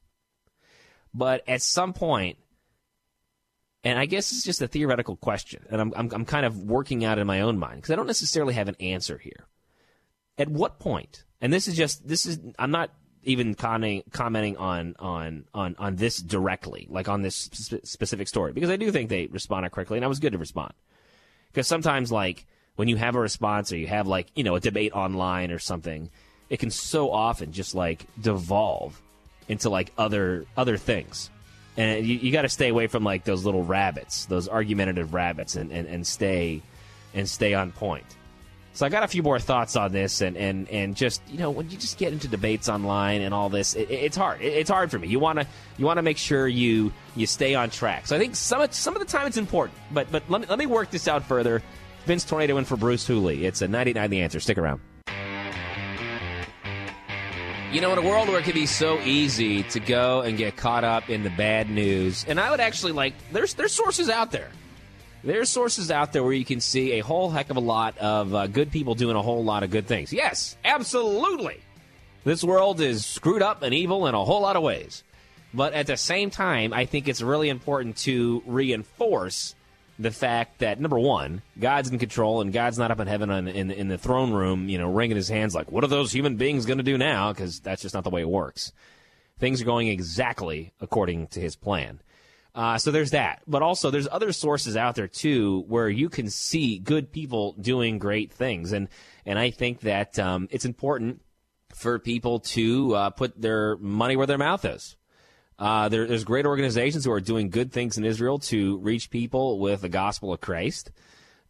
But 1.17 1.43
at 1.47 1.63
some 1.63 1.93
point, 1.93 2.37
and 3.83 3.97
I 3.97 4.05
guess 4.05 4.31
it's 4.31 4.43
just 4.43 4.61
a 4.61 4.67
theoretical 4.67 5.15
question, 5.15 5.65
and 5.71 5.81
I'm 5.81 5.93
I'm, 5.95 6.11
I'm 6.13 6.25
kind 6.25 6.45
of 6.45 6.63
working 6.63 7.03
out 7.03 7.17
in 7.17 7.25
my 7.25 7.41
own 7.41 7.57
mind 7.57 7.77
because 7.77 7.89
I 7.89 7.95
don't 7.95 8.05
necessarily 8.05 8.53
have 8.53 8.67
an 8.67 8.75
answer 8.79 9.17
here. 9.17 9.47
At 10.37 10.47
what 10.47 10.77
point? 10.77 11.23
And 11.41 11.51
this 11.51 11.67
is 11.67 11.75
just 11.75 12.07
this 12.07 12.27
is 12.27 12.39
I'm 12.59 12.69
not 12.69 12.91
even 13.23 13.55
commenting 13.55 14.03
commenting 14.11 14.57
on 14.57 14.95
on 14.99 15.45
on 15.55 15.75
on 15.79 15.95
this 15.95 16.17
directly, 16.17 16.85
like 16.87 17.09
on 17.09 17.23
this 17.23 17.49
sp- 17.49 17.81
specific 17.83 18.27
story, 18.27 18.53
because 18.53 18.69
I 18.69 18.77
do 18.77 18.91
think 18.91 19.09
they 19.09 19.25
responded 19.25 19.71
correctly, 19.71 19.97
and 19.97 20.05
I 20.05 20.09
was 20.09 20.19
good 20.19 20.33
to 20.33 20.37
respond. 20.37 20.73
Because 21.51 21.65
sometimes, 21.67 22.11
like, 22.11 22.45
when 22.75 22.87
you 22.87 22.97
have 22.97 23.15
a 23.15 23.19
response 23.19 23.73
or 23.73 23.77
you 23.77 23.87
have, 23.87 24.05
like, 24.05 24.27
you 24.35 24.43
know, 24.43 24.55
a 24.55 24.59
debate 24.59 24.91
online 24.91 25.49
or 25.49 25.57
something, 25.57 26.11
it 26.49 26.57
can 26.57 26.69
so 26.69 27.09
often 27.11 27.51
just, 27.51 27.73
like, 27.73 28.05
devolve 28.21 29.01
into, 29.47 29.69
like, 29.69 29.91
other 29.97 30.45
other 30.55 30.77
things. 30.77 31.29
And 31.75 32.05
you, 32.05 32.15
you 32.17 32.31
got 32.31 32.41
to 32.41 32.49
stay 32.49 32.69
away 32.69 32.87
from, 32.87 33.03
like, 33.03 33.23
those 33.23 33.45
little 33.45 33.63
rabbits, 33.63 34.25
those 34.25 34.47
argumentative 34.47 35.13
rabbits, 35.13 35.55
and, 35.55 35.71
and, 35.71 35.87
and 35.87 36.05
stay 36.05 36.61
and 37.13 37.27
stay 37.27 37.53
on 37.53 37.71
point. 37.71 38.05
So 38.77 38.85
I 38.85 38.89
got 38.89 39.01
a 39.01 39.07
few 39.07 39.23
more 39.23 39.39
thoughts 39.39 39.75
on 39.75 39.91
this, 39.91 40.21
and, 40.21 40.37
and, 40.37 40.69
and 40.69 40.95
just 40.95 41.23
you 41.27 41.39
know 41.39 41.49
when 41.49 41.67
you 41.71 41.77
just 41.77 41.97
get 41.97 42.13
into 42.13 42.27
debates 42.27 42.69
online 42.69 43.21
and 43.21 43.33
all 43.33 43.49
this, 43.49 43.73
it, 43.73 43.89
it's 43.89 44.15
hard. 44.15 44.39
It, 44.39 44.53
it's 44.53 44.69
hard 44.69 44.91
for 44.91 44.99
me. 44.99 45.07
You 45.07 45.17
want 45.17 45.39
to 45.39 45.47
you 45.79 45.85
want 45.85 45.97
to 45.97 46.03
make 46.03 46.19
sure 46.19 46.47
you 46.47 46.93
you 47.15 47.25
stay 47.25 47.55
on 47.55 47.71
track. 47.71 48.05
So 48.05 48.15
I 48.15 48.19
think 48.19 48.35
some 48.35 48.67
some 48.69 48.95
of 48.95 48.99
the 48.99 49.07
time 49.07 49.25
it's 49.25 49.37
important, 49.37 49.79
but 49.91 50.11
but 50.11 50.29
let 50.29 50.41
me 50.41 50.47
let 50.47 50.59
me 50.59 50.67
work 50.67 50.91
this 50.91 51.07
out 51.07 51.23
further. 51.23 51.63
Vince 52.05 52.23
Tornado 52.23 52.55
in 52.57 52.65
for 52.65 52.77
Bruce 52.77 53.07
Hooley. 53.07 53.47
It's 53.47 53.63
a 53.63 53.67
99 53.67 54.11
The 54.11 54.21
Answer. 54.21 54.39
Stick 54.39 54.59
around. 54.59 54.79
You 57.71 57.81
know, 57.81 57.91
in 57.91 57.97
a 57.97 58.01
world 58.01 58.29
where 58.29 58.39
it 58.39 58.43
can 58.43 58.53
be 58.53 58.65
so 58.65 58.99
easy 59.01 59.63
to 59.63 59.79
go 59.79 60.21
and 60.21 60.37
get 60.37 60.55
caught 60.55 60.83
up 60.83 61.09
in 61.09 61.23
the 61.23 61.29
bad 61.31 61.69
news, 61.69 62.25
and 62.27 62.39
I 62.39 62.49
would 62.49 62.61
actually 62.61 62.93
like 62.93 63.13
there's 63.31 63.55
there's 63.55 63.73
sources 63.73 64.09
out 64.09 64.31
there 64.31 64.49
there's 65.23 65.49
sources 65.49 65.91
out 65.91 66.13
there 66.13 66.23
where 66.23 66.33
you 66.33 66.45
can 66.45 66.61
see 66.61 66.93
a 66.93 66.99
whole 66.99 67.29
heck 67.29 67.49
of 67.49 67.57
a 67.57 67.61
lot 67.61 67.97
of 67.97 68.33
uh, 68.33 68.47
good 68.47 68.71
people 68.71 68.95
doing 68.95 69.15
a 69.15 69.21
whole 69.21 69.43
lot 69.43 69.63
of 69.63 69.69
good 69.69 69.87
things. 69.87 70.13
Yes, 70.13 70.57
absolutely. 70.63 71.59
This 72.23 72.43
world 72.43 72.81
is 72.81 73.05
screwed 73.05 73.41
up 73.41 73.61
and 73.61 73.73
evil 73.73 74.07
in 74.07 74.15
a 74.15 74.23
whole 74.23 74.41
lot 74.41 74.55
of 74.55 74.63
ways. 74.63 75.03
But 75.53 75.73
at 75.73 75.87
the 75.87 75.97
same 75.97 76.29
time, 76.29 76.73
I 76.73 76.85
think 76.85 77.07
it's 77.07 77.21
really 77.21 77.49
important 77.49 77.97
to 77.97 78.43
reinforce 78.45 79.55
the 79.99 80.11
fact 80.11 80.59
that 80.59 80.79
number 80.79 80.99
one, 80.99 81.41
God's 81.59 81.89
in 81.89 81.99
control 81.99 82.41
and 82.41 82.53
God's 82.53 82.77
not 82.77 82.91
up 82.91 82.99
in 82.99 83.07
heaven 83.07 83.29
in, 83.29 83.47
in, 83.47 83.71
in 83.71 83.87
the 83.87 83.97
throne 83.97 84.31
room, 84.31 84.69
you 84.69 84.77
know, 84.77 84.91
wringing 84.91 85.17
his 85.17 85.29
hands 85.29 85.55
like, 85.55 85.71
what 85.71 85.83
are 85.83 85.87
those 85.87 86.11
human 86.11 86.35
beings 86.35 86.65
going 86.65 86.77
to 86.77 86.83
do 86.83 86.97
now? 86.97 87.33
Because 87.33 87.59
that's 87.59 87.81
just 87.81 87.95
not 87.95 88.03
the 88.03 88.09
way 88.09 88.21
it 88.21 88.29
works. 88.29 88.71
Things 89.39 89.61
are 89.61 89.65
going 89.65 89.87
exactly 89.87 90.73
according 90.81 91.27
to 91.27 91.39
his 91.39 91.55
plan. 91.55 91.99
Uh, 92.57 92.77
so 92.77 92.89
there's 92.89 93.11
that. 93.11 93.43
But 93.45 93.61
also, 93.61 93.91
there's 93.91 94.07
other 94.11 94.31
sources 94.31 94.75
out 94.75 94.95
there 94.95 95.07
too 95.07 95.63
where 95.67 95.89
you 95.89 96.09
can 96.09 96.29
see 96.29 96.79
good 96.79 97.11
people 97.11 97.53
doing 97.53 97.99
great 97.99 98.31
things, 98.31 98.71
and 98.71 98.87
and 99.27 99.37
I 99.37 99.51
think 99.51 99.81
that 99.81 100.17
um, 100.17 100.47
it's 100.49 100.65
important 100.65 101.21
for 101.75 101.99
people 101.99 102.39
to 102.39 102.95
uh, 102.95 103.09
put 103.11 103.39
their 103.39 103.77
money 103.77 104.15
where 104.15 104.25
their 104.25 104.39
mouth 104.39 104.65
is. 104.65 104.95
Uh, 105.59 105.89
there, 105.89 106.05
there's 106.05 106.23
great 106.23 106.45
organizations 106.45 107.05
who 107.05 107.11
are 107.11 107.19
doing 107.19 107.49
good 107.49 107.71
things 107.71 107.97
in 107.97 108.05
Israel 108.05 108.37
to 108.37 108.77
reach 108.77 109.09
people 109.09 109.59
with 109.59 109.81
the 109.81 109.89
gospel 109.89 110.31
of 110.31 110.39
Christ, 110.39 110.91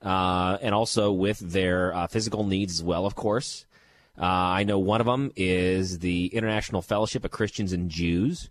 uh, 0.02 0.58
and 0.62 0.74
also 0.74 1.12
with 1.12 1.40
their 1.40 1.94
uh, 1.94 2.08
physical 2.08 2.46
needs 2.46 2.74
as 2.74 2.84
well, 2.84 3.06
of 3.06 3.16
course. 3.16 3.66
Uh, 4.18 4.26
I 4.26 4.64
know 4.64 4.80
one 4.80 5.02
of 5.02 5.08
them 5.08 5.32
is 5.36 6.00
the 6.00 6.28
International 6.28 6.82
Fellowship 6.82 7.26
of 7.26 7.32
Christians 7.32 7.74
and 7.74 7.90
Jews. 7.90 8.50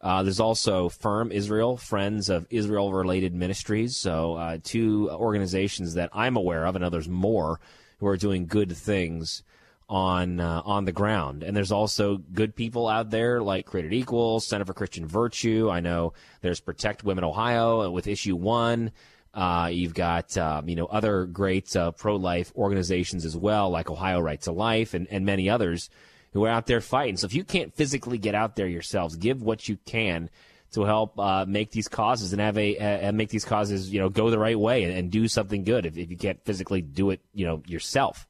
Uh, 0.00 0.22
there's 0.22 0.40
also 0.40 0.88
Firm 0.88 1.32
Israel, 1.32 1.76
Friends 1.76 2.28
of 2.28 2.46
Israel 2.50 2.92
Related 2.92 3.32
Ministries. 3.32 3.96
So, 3.96 4.34
uh, 4.34 4.58
two 4.62 5.10
organizations 5.10 5.94
that 5.94 6.10
I'm 6.12 6.36
aware 6.36 6.66
of, 6.66 6.76
and 6.76 6.84
others 6.84 7.08
more, 7.08 7.60
who 7.98 8.06
are 8.06 8.16
doing 8.16 8.46
good 8.46 8.76
things 8.76 9.42
on 9.88 10.40
uh, 10.40 10.62
on 10.64 10.84
the 10.84 10.92
ground. 10.92 11.42
And 11.42 11.56
there's 11.56 11.72
also 11.72 12.16
good 12.16 12.54
people 12.54 12.88
out 12.88 13.10
there 13.10 13.42
like 13.42 13.66
Created 13.66 13.92
Equal, 13.92 14.40
Center 14.40 14.64
for 14.64 14.74
Christian 14.74 15.06
Virtue. 15.06 15.70
I 15.70 15.80
know 15.80 16.12
there's 16.40 16.60
Protect 16.60 17.04
Women 17.04 17.24
Ohio 17.24 17.90
with 17.90 18.06
Issue 18.06 18.36
One. 18.36 18.92
Uh, 19.32 19.68
you've 19.70 19.94
got 19.94 20.36
um, 20.38 20.68
you 20.68 20.76
know 20.76 20.86
other 20.86 21.26
great 21.26 21.74
uh, 21.76 21.92
pro 21.92 22.16
life 22.16 22.52
organizations 22.56 23.24
as 23.24 23.36
well, 23.36 23.70
like 23.70 23.90
Ohio 23.90 24.20
Right 24.20 24.40
to 24.42 24.52
Life 24.52 24.94
and, 24.94 25.06
and 25.10 25.26
many 25.26 25.48
others 25.50 25.90
who 26.32 26.44
are 26.44 26.50
out 26.50 26.66
there 26.66 26.80
fighting. 26.80 27.16
So 27.16 27.26
if 27.26 27.34
you 27.34 27.44
can't 27.44 27.74
physically 27.74 28.18
get 28.18 28.34
out 28.34 28.56
there 28.56 28.66
yourselves, 28.66 29.16
give 29.16 29.42
what 29.42 29.68
you 29.68 29.78
can 29.84 30.30
to 30.72 30.84
help 30.84 31.18
uh, 31.18 31.44
make 31.46 31.70
these 31.70 31.88
causes 31.88 32.32
and 32.32 32.40
have 32.40 32.58
a 32.58 32.76
uh, 32.78 33.12
make 33.12 33.28
these 33.28 33.44
causes 33.44 33.90
you 33.92 34.00
know 34.00 34.08
go 34.08 34.30
the 34.30 34.38
right 34.38 34.58
way 34.58 34.82
and, 34.84 34.92
and 34.92 35.10
do 35.10 35.28
something 35.28 35.64
good. 35.64 35.86
If, 35.86 35.96
if, 35.96 36.10
you 36.10 36.16
can't 36.16 36.42
physically 36.44 36.82
do 36.82 37.10
it, 37.10 37.20
you 37.32 37.46
know 37.46 37.62
yourself. 37.66 38.26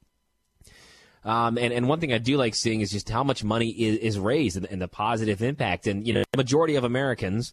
Um, 1.27 1.59
and, 1.59 1.73
and 1.73 1.89
one 1.89 1.99
thing 1.99 2.13
I 2.13 2.19
do 2.19 2.37
like 2.37 2.55
seeing 2.55 2.81
is 2.81 2.91
just 2.93 3.09
how 3.09 3.25
much 3.25 3.43
money 3.43 3.71
is, 3.71 3.99
is 3.99 4.19
raised 4.19 4.57
and, 4.57 4.65
and 4.67 4.81
the 4.81 4.87
positive 4.87 5.43
impact. 5.43 5.89
And 5.89 6.07
you 6.07 6.15
know, 6.15 6.23
the 6.31 6.37
majority 6.37 6.77
of 6.77 6.85
Americans, 6.85 7.53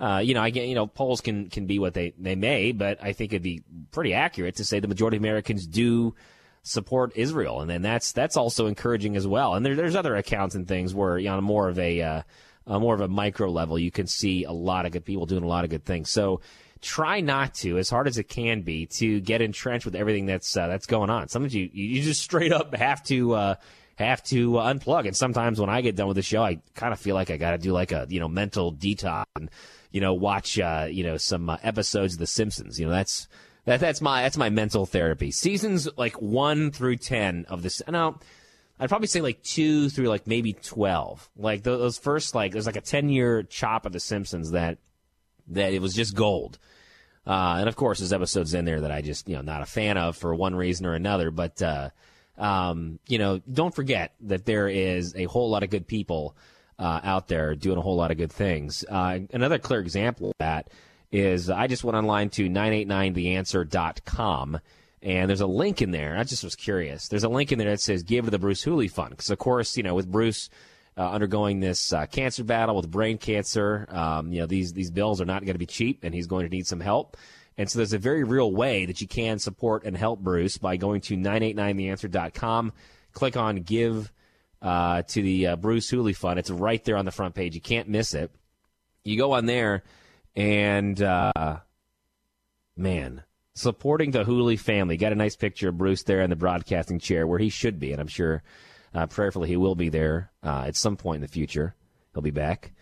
uh, 0.00 0.20
you 0.24 0.34
know, 0.34 0.42
I 0.42 0.50
get 0.50 0.66
you 0.66 0.74
know 0.74 0.88
polls 0.88 1.20
can 1.20 1.48
can 1.48 1.66
be 1.66 1.78
what 1.78 1.94
they 1.94 2.14
they 2.18 2.34
may, 2.34 2.72
but 2.72 3.00
I 3.00 3.12
think 3.12 3.32
it'd 3.32 3.40
be 3.42 3.62
pretty 3.92 4.12
accurate 4.12 4.56
to 4.56 4.64
say 4.64 4.80
the 4.80 4.88
majority 4.88 5.18
of 5.18 5.22
Americans 5.22 5.68
do 5.68 6.16
support 6.64 7.12
Israel, 7.14 7.60
and 7.60 7.70
then 7.70 7.80
that's 7.80 8.10
that's 8.10 8.36
also 8.36 8.66
encouraging 8.66 9.14
as 9.14 9.26
well. 9.26 9.54
And 9.54 9.64
there, 9.64 9.76
there's 9.76 9.94
other 9.94 10.16
accounts 10.16 10.56
and 10.56 10.66
things 10.66 10.92
where 10.92 11.16
you 11.16 11.28
know, 11.28 11.40
more 11.40 11.68
of 11.68 11.78
a 11.78 12.02
uh, 12.02 12.22
more 12.66 12.96
of 12.96 13.00
a 13.00 13.08
micro 13.08 13.50
level, 13.50 13.78
you 13.78 13.92
can 13.92 14.08
see 14.08 14.42
a 14.42 14.52
lot 14.52 14.84
of 14.84 14.90
good 14.90 15.04
people 15.04 15.26
doing 15.26 15.44
a 15.44 15.48
lot 15.48 15.62
of 15.62 15.70
good 15.70 15.84
things. 15.84 16.10
So 16.10 16.40
try 16.82 17.20
not 17.20 17.54
to, 17.54 17.78
as 17.78 17.88
hard 17.88 18.06
as 18.06 18.18
it 18.18 18.28
can 18.28 18.62
be, 18.62 18.86
to 18.86 19.20
get 19.20 19.40
entrenched 19.40 19.86
with 19.86 19.94
everything 19.94 20.26
that's 20.26 20.56
uh, 20.56 20.66
that's 20.66 20.86
going 20.86 21.08
on. 21.08 21.28
Sometimes 21.28 21.54
you 21.54 21.70
you 21.72 22.02
just 22.02 22.22
straight 22.28 22.52
up 22.52 22.74
have 22.74 23.02
to. 23.04 23.34
Uh, 23.34 23.54
have 23.98 24.22
to 24.24 24.58
uh, 24.58 24.72
unplug, 24.72 25.06
and 25.06 25.16
sometimes 25.16 25.60
when 25.60 25.70
I 25.70 25.80
get 25.80 25.96
done 25.96 26.08
with 26.08 26.16
the 26.16 26.22
show, 26.22 26.42
I 26.42 26.60
kind 26.74 26.92
of 26.92 26.98
feel 26.98 27.14
like 27.14 27.30
I 27.30 27.36
got 27.36 27.52
to 27.52 27.58
do 27.58 27.72
like 27.72 27.92
a 27.92 28.06
you 28.08 28.20
know 28.20 28.26
mental 28.26 28.72
detox, 28.72 29.26
and 29.36 29.50
you 29.90 30.00
know 30.00 30.14
watch 30.14 30.58
uh, 30.58 30.88
you 30.90 31.04
know 31.04 31.18
some 31.18 31.48
uh, 31.50 31.58
episodes 31.62 32.14
of 32.14 32.18
The 32.18 32.26
Simpsons. 32.26 32.80
You 32.80 32.86
know 32.86 32.92
that's 32.92 33.28
that 33.64 33.80
that's 33.80 34.00
my 34.00 34.22
that's 34.22 34.36
my 34.36 34.50
mental 34.50 34.86
therapy. 34.86 35.30
Seasons 35.30 35.88
like 35.96 36.20
one 36.20 36.70
through 36.70 36.96
ten 36.96 37.44
of 37.48 37.62
this. 37.62 37.82
No, 37.88 38.18
I'd 38.80 38.88
probably 38.88 39.08
say 39.08 39.20
like 39.20 39.42
two 39.42 39.88
through 39.90 40.08
like 40.08 40.26
maybe 40.26 40.54
twelve. 40.54 41.28
Like 41.36 41.62
those 41.62 41.98
first 41.98 42.34
like 42.34 42.52
there's 42.52 42.66
like 42.66 42.76
a 42.76 42.80
ten 42.80 43.08
year 43.08 43.42
chop 43.42 43.86
of 43.86 43.92
The 43.92 44.00
Simpsons 44.00 44.52
that 44.52 44.78
that 45.54 45.72
it 45.72 45.80
was 45.80 45.94
just 45.94 46.14
gold. 46.14 46.58
Uh, 47.26 47.56
and 47.58 47.68
of 47.68 47.76
course, 47.76 48.00
there's 48.00 48.12
episodes 48.12 48.54
in 48.54 48.64
there 48.64 48.80
that 48.80 48.90
I 48.90 49.00
just 49.00 49.28
you 49.28 49.36
know 49.36 49.42
not 49.42 49.62
a 49.62 49.66
fan 49.66 49.96
of 49.96 50.16
for 50.16 50.34
one 50.34 50.54
reason 50.54 50.86
or 50.86 50.94
another. 50.94 51.30
But 51.30 51.62
uh, 51.62 51.90
um, 52.38 52.98
you 53.06 53.18
know, 53.18 53.40
don't 53.50 53.74
forget 53.74 54.14
that 54.22 54.44
there 54.44 54.68
is 54.68 55.14
a 55.14 55.24
whole 55.24 55.50
lot 55.50 55.62
of 55.62 55.70
good 55.70 55.86
people 55.86 56.36
uh, 56.78 57.00
out 57.04 57.28
there 57.28 57.54
doing 57.54 57.78
a 57.78 57.82
whole 57.82 57.96
lot 57.96 58.10
of 58.10 58.16
good 58.16 58.32
things. 58.32 58.84
Uh, 58.88 59.20
another 59.32 59.58
clear 59.58 59.80
example 59.80 60.30
of 60.30 60.36
that 60.38 60.70
is 61.12 61.50
I 61.50 61.66
just 61.66 61.84
went 61.84 61.96
online 61.96 62.30
to 62.30 62.48
989theanswer.com 62.48 64.58
and 65.02 65.28
there's 65.28 65.40
a 65.40 65.46
link 65.46 65.82
in 65.82 65.90
there. 65.90 66.16
I 66.16 66.24
just 66.24 66.44
was 66.44 66.54
curious. 66.54 67.08
There's 67.08 67.24
a 67.24 67.28
link 67.28 67.52
in 67.52 67.58
there 67.58 67.70
that 67.70 67.80
says 67.80 68.02
give 68.02 68.24
to 68.24 68.30
the 68.30 68.38
Bruce 68.38 68.62
Hooley 68.62 68.88
Fund. 68.88 69.10
Because, 69.10 69.30
of 69.30 69.38
course, 69.38 69.76
you 69.76 69.82
know, 69.82 69.94
with 69.94 70.10
Bruce 70.10 70.48
uh, 70.96 71.10
undergoing 71.10 71.60
this 71.60 71.92
uh, 71.92 72.06
cancer 72.06 72.44
battle 72.44 72.76
with 72.76 72.90
brain 72.90 73.18
cancer, 73.18 73.86
um, 73.90 74.32
you 74.32 74.40
know, 74.40 74.46
these, 74.46 74.72
these 74.72 74.90
bills 74.90 75.20
are 75.20 75.24
not 75.24 75.44
going 75.44 75.54
to 75.54 75.58
be 75.58 75.66
cheap 75.66 76.04
and 76.04 76.14
he's 76.14 76.26
going 76.26 76.44
to 76.44 76.54
need 76.54 76.66
some 76.66 76.80
help. 76.80 77.16
And 77.56 77.70
so 77.70 77.78
there's 77.78 77.92
a 77.92 77.98
very 77.98 78.24
real 78.24 78.50
way 78.52 78.86
that 78.86 79.00
you 79.00 79.06
can 79.06 79.38
support 79.38 79.84
and 79.84 79.96
help 79.96 80.20
Bruce 80.20 80.58
by 80.58 80.76
going 80.76 81.00
to 81.02 81.16
989theanswer.com. 81.16 82.72
Click 83.12 83.36
on 83.36 83.56
give 83.56 84.12
uh, 84.62 85.02
to 85.02 85.22
the 85.22 85.48
uh, 85.48 85.56
Bruce 85.56 85.90
Hooley 85.90 86.14
Fund. 86.14 86.38
It's 86.38 86.50
right 86.50 86.82
there 86.84 86.96
on 86.96 87.04
the 87.04 87.10
front 87.10 87.34
page. 87.34 87.54
You 87.54 87.60
can't 87.60 87.88
miss 87.88 88.14
it. 88.14 88.30
You 89.04 89.18
go 89.18 89.32
on 89.32 89.46
there 89.46 89.82
and 90.34 91.00
uh, 91.02 91.58
man, 92.76 93.22
supporting 93.54 94.12
the 94.12 94.24
Hooley 94.24 94.56
family. 94.56 94.96
Got 94.96 95.12
a 95.12 95.16
nice 95.16 95.36
picture 95.36 95.68
of 95.68 95.78
Bruce 95.78 96.04
there 96.04 96.22
in 96.22 96.30
the 96.30 96.36
broadcasting 96.36 96.98
chair 96.98 97.26
where 97.26 97.38
he 97.38 97.48
should 97.48 97.78
be, 97.78 97.92
and 97.92 98.00
I'm 98.00 98.08
sure, 98.08 98.42
uh, 98.94 99.06
prayerfully, 99.06 99.48
he 99.48 99.56
will 99.56 99.74
be 99.74 99.88
there 99.88 100.30
uh, 100.42 100.64
at 100.66 100.76
some 100.76 100.96
point 100.96 101.16
in 101.16 101.22
the 101.22 101.28
future. 101.28 101.74
He'll 102.12 102.22
be 102.22 102.30
back. 102.30 102.72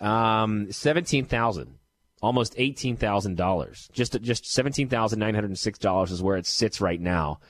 Um, 0.00 0.70
Seventeen 0.70 1.24
thousand, 1.24 1.78
almost 2.20 2.54
eighteen 2.56 2.96
thousand 2.96 3.36
dollars. 3.36 3.88
Just 3.92 4.20
just 4.20 4.46
seventeen 4.46 4.88
thousand 4.88 5.18
nine 5.18 5.34
hundred 5.34 5.56
six 5.58 5.78
dollars 5.78 6.10
is 6.10 6.22
where 6.22 6.36
it 6.36 6.46
sits 6.46 6.80
right 6.80 7.00
now 7.00 7.40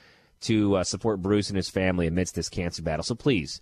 to 0.41 0.77
uh, 0.77 0.83
support 0.83 1.21
Bruce 1.21 1.49
and 1.49 1.57
his 1.57 1.69
family 1.69 2.07
amidst 2.07 2.35
this 2.35 2.49
cancer 2.49 2.81
battle. 2.81 3.03
So 3.03 3.15
please 3.15 3.61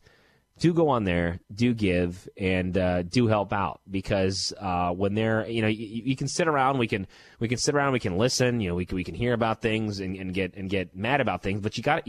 do 0.60 0.74
go 0.74 0.90
on 0.90 1.04
there, 1.04 1.40
do 1.54 1.74
give, 1.74 2.30
and 2.38 2.78
uh, 2.78 3.02
do 3.04 3.28
help 3.28 3.54
out 3.54 3.82
because 3.90 4.54
uh, 4.60 4.92
when 4.92 5.16
they're, 5.16 5.48
you 5.48 5.62
know, 5.62 5.68
you, 5.68 6.04
you, 6.06 6.16
can 6.16 6.28
sit 6.28 6.48
around, 6.48 6.78
we 6.78 6.88
can 6.88 7.08
we 7.40 7.48
can 7.48 7.58
sit 7.58 7.74
around, 7.74 7.94
we 7.94 8.00
can 8.00 8.18
listen, 8.18 8.60
you 8.60 8.70
know, 8.70 8.76
we 8.76 8.86
can, 8.86 8.96
we 8.96 9.04
can 9.04 9.16
hear 9.16 9.34
about 9.34 9.62
things 9.62 10.00
and, 10.00 10.16
and 10.16 10.34
get 10.34 10.56
and 10.56 10.70
get 10.70 10.96
mad 10.96 11.22
about 11.22 11.42
things, 11.42 11.62
but 11.62 11.78
you 11.78 11.84
got 11.84 12.08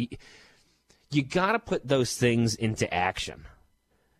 you, 1.14 1.22
got 1.22 1.52
to 1.52 1.58
put 1.58 1.86
those 1.86 2.16
things 2.16 2.54
into 2.54 2.92
action. 2.92 3.44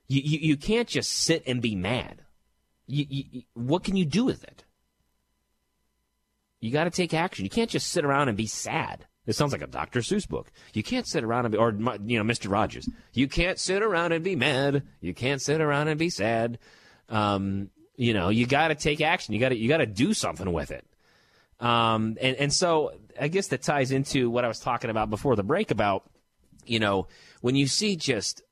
You, 0.09 0.21
you 0.23 0.39
you 0.41 0.57
can't 0.57 0.89
just 0.89 1.13
sit 1.13 1.43
and 1.47 1.63
be 1.63 1.75
mad. 1.75 2.23
You, 2.87 3.07
you 3.09 3.43
what 3.55 3.85
can 3.85 3.97
you 3.97 4.05
do 4.05 4.25
with 4.25 4.45
it? 4.45 4.65
You 6.61 6.71
got 6.71 6.85
to 6.85 6.91
take 6.91 7.13
action. 7.13 7.45
You 7.45 7.51
can't 7.51 7.71
just 7.71 7.89
sit 7.89 8.05
around 8.05 8.29
and 8.29 8.37
be 8.37 8.47
sad. 8.47 9.07
It 9.27 9.35
sounds 9.35 9.53
like 9.53 9.63
a 9.63 9.67
Dr. 9.67 10.01
Seuss 10.01 10.29
book. 10.29 10.51
You 10.75 10.83
can't 10.83 11.07
sit 11.07 11.25
around 11.25 11.47
and 11.47 11.53
be, 11.53 11.59
or, 11.59 11.71
you 11.73 12.23
know, 12.23 12.25
Mr. 12.25 12.51
Rogers. 12.51 12.89
You 13.13 13.27
can't 13.27 13.59
sit 13.59 13.83
around 13.83 14.13
and 14.13 14.23
be 14.23 14.37
mad. 14.37 14.83
You 15.01 15.15
can't 15.15 15.41
sit 15.41 15.61
around 15.61 15.89
and 15.89 15.99
be 15.99 16.11
sad. 16.11 16.59
Um, 17.09 17.71
you 17.97 18.13
know, 18.13 18.29
you 18.29 18.47
got 18.47 18.69
to 18.69 18.75
take 18.75 19.01
action. 19.01 19.35
You 19.35 19.41
got 19.41 19.51
to, 19.51 19.57
you 19.57 19.69
got 19.69 19.79
to 19.79 19.87
do 19.87 20.13
something 20.13 20.53
with 20.53 20.71
it. 20.71 20.85
Um, 21.61 22.17
and, 22.21 22.37
and 22.37 22.53
so 22.53 22.93
I 23.19 23.29
guess 23.29 23.49
that 23.49 23.63
ties 23.63 23.93
into 23.93 24.29
what 24.29 24.45
I 24.45 24.49
was 24.49 24.59
talking 24.59 24.91
about 24.91 25.09
before 25.09 25.37
the 25.37 25.45
break 25.45 25.71
about, 25.71 26.11
you 26.67 26.79
know, 26.79 27.07
when 27.41 27.57
you 27.57 27.67
see 27.67 27.97
just 27.97 28.43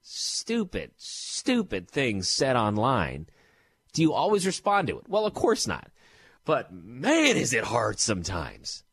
stupid, 0.00 0.92
stupid 0.96 1.90
things 1.90 2.28
said 2.28 2.56
online, 2.56 3.26
do 3.92 4.02
you 4.02 4.12
always 4.12 4.46
respond 4.46 4.88
to 4.88 4.98
it? 4.98 5.08
Well, 5.08 5.26
of 5.26 5.34
course 5.34 5.66
not. 5.66 5.90
But 6.44 6.72
man, 6.72 7.36
is 7.36 7.54
it 7.54 7.64
hard 7.64 7.98
sometimes. 7.98 8.84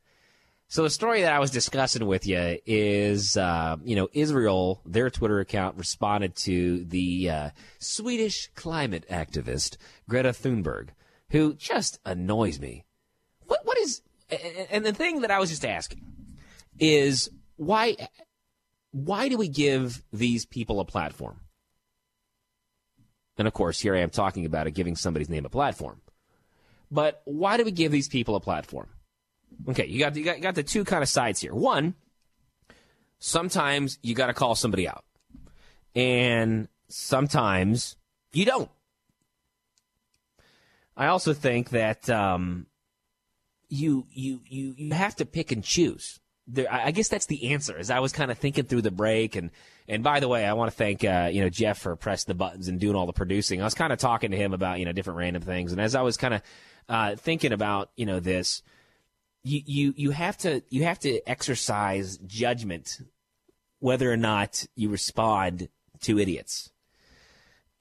So 0.71 0.83
the 0.83 0.89
story 0.89 1.21
that 1.23 1.33
I 1.33 1.39
was 1.39 1.51
discussing 1.51 2.05
with 2.05 2.25
you 2.25 2.57
is, 2.65 3.35
uh, 3.35 3.75
you 3.83 3.93
know, 3.97 4.07
Israel, 4.13 4.81
their 4.85 5.09
Twitter 5.09 5.41
account 5.41 5.77
responded 5.77 6.33
to 6.37 6.85
the 6.85 7.29
uh, 7.29 7.49
Swedish 7.77 8.49
climate 8.55 9.05
activist 9.11 9.75
Greta 10.07 10.29
Thunberg, 10.29 10.91
who 11.31 11.55
just 11.55 11.99
annoys 12.05 12.61
me. 12.61 12.85
What 13.47 13.65
what 13.65 13.77
is? 13.79 14.01
And 14.71 14.85
the 14.85 14.93
thing 14.93 15.21
that 15.21 15.31
I 15.31 15.39
was 15.39 15.49
just 15.49 15.65
asking 15.65 16.05
is 16.79 17.29
why 17.61 17.95
why 18.91 19.29
do 19.29 19.37
we 19.37 19.47
give 19.47 20.03
these 20.11 20.45
people 20.47 20.79
a 20.79 20.85
platform? 20.85 21.39
And 23.37 23.47
of 23.47 23.53
course, 23.53 23.79
here 23.79 23.95
I 23.95 23.99
am 23.99 24.09
talking 24.09 24.45
about 24.45 24.65
it, 24.65 24.71
giving 24.71 24.95
somebody's 24.95 25.29
name 25.29 25.45
a 25.45 25.49
platform. 25.49 26.01
But 26.89 27.21
why 27.25 27.57
do 27.57 27.63
we 27.63 27.71
give 27.71 27.91
these 27.91 28.09
people 28.09 28.35
a 28.35 28.39
platform? 28.39 28.89
Okay, 29.69 29.85
you 29.85 29.99
got 29.99 30.15
you 30.15 30.23
got, 30.23 30.37
you 30.37 30.41
got 30.41 30.55
the 30.55 30.63
two 30.63 30.83
kind 30.83 31.03
of 31.03 31.09
sides 31.09 31.39
here. 31.39 31.53
One, 31.53 31.93
sometimes 33.19 33.99
you 34.01 34.15
got 34.15 34.27
to 34.27 34.33
call 34.33 34.55
somebody 34.55 34.87
out, 34.87 35.05
and 35.93 36.67
sometimes 36.87 37.95
you 38.33 38.45
don't. 38.45 38.71
I 40.97 41.07
also 41.07 41.33
think 41.33 41.69
that 41.69 42.09
um, 42.09 42.65
you 43.69 44.07
you 44.09 44.41
you 44.47 44.73
you 44.75 44.93
have 44.93 45.15
to 45.17 45.25
pick 45.25 45.51
and 45.51 45.63
choose. 45.63 46.20
There, 46.53 46.71
I 46.71 46.91
guess 46.91 47.07
that's 47.07 47.27
the 47.27 47.53
answer. 47.53 47.77
As 47.77 47.89
I 47.89 47.99
was 47.99 48.11
kind 48.11 48.29
of 48.29 48.37
thinking 48.37 48.65
through 48.65 48.81
the 48.81 48.91
break, 48.91 49.37
and 49.37 49.51
and 49.87 50.03
by 50.03 50.19
the 50.19 50.27
way, 50.27 50.45
I 50.45 50.53
want 50.53 50.69
to 50.69 50.75
thank 50.75 51.03
uh, 51.03 51.29
you 51.31 51.41
know 51.41 51.49
Jeff 51.49 51.79
for 51.79 51.95
pressing 51.95 52.29
the 52.29 52.35
buttons 52.35 52.67
and 52.67 52.79
doing 52.79 52.95
all 52.95 53.05
the 53.05 53.13
producing. 53.13 53.61
I 53.61 53.63
was 53.63 53.73
kind 53.73 53.93
of 53.93 53.99
talking 53.99 54.31
to 54.31 54.37
him 54.37 54.53
about 54.53 54.79
you 54.79 54.85
know 54.85 54.91
different 54.91 55.17
random 55.17 55.41
things, 55.41 55.71
and 55.71 55.79
as 55.79 55.95
I 55.95 56.01
was 56.01 56.17
kind 56.17 56.33
of 56.33 56.41
uh, 56.89 57.15
thinking 57.15 57.53
about 57.53 57.91
you 57.95 58.05
know 58.05 58.19
this, 58.19 58.63
you, 59.43 59.61
you 59.65 59.93
you 59.95 60.11
have 60.11 60.37
to 60.39 60.61
you 60.69 60.83
have 60.83 60.99
to 60.99 61.21
exercise 61.29 62.17
judgment 62.17 62.99
whether 63.79 64.11
or 64.11 64.17
not 64.17 64.65
you 64.75 64.89
respond 64.89 65.69
to 66.01 66.19
idiots 66.19 66.71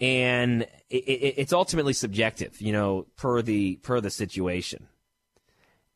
and 0.01 0.63
it, 0.89 1.05
it, 1.05 1.35
it's 1.37 1.53
ultimately 1.53 1.93
subjective 1.93 2.61
you 2.61 2.73
know 2.73 3.07
per 3.17 3.43
the 3.43 3.77
per 3.77 4.01
the 4.01 4.11
situation 4.11 4.89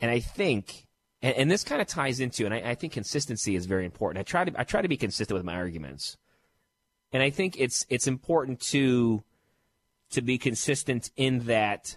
and 0.00 0.10
i 0.10 0.20
think 0.20 0.83
and, 1.24 1.34
and 1.36 1.50
this 1.50 1.64
kind 1.64 1.82
of 1.82 1.88
ties 1.88 2.20
into 2.20 2.44
and 2.44 2.54
I, 2.54 2.58
I 2.58 2.74
think 2.76 2.92
consistency 2.92 3.56
is 3.56 3.66
very 3.66 3.84
important 3.84 4.20
i 4.20 4.22
try 4.22 4.44
to 4.44 4.60
i 4.60 4.62
try 4.62 4.80
to 4.82 4.88
be 4.88 4.96
consistent 4.96 5.34
with 5.34 5.44
my 5.44 5.54
arguments 5.54 6.16
and 7.12 7.22
i 7.22 7.30
think 7.30 7.56
it's 7.58 7.84
it's 7.88 8.06
important 8.06 8.60
to 8.72 9.24
to 10.10 10.22
be 10.22 10.38
consistent 10.38 11.10
in 11.16 11.40
that 11.46 11.96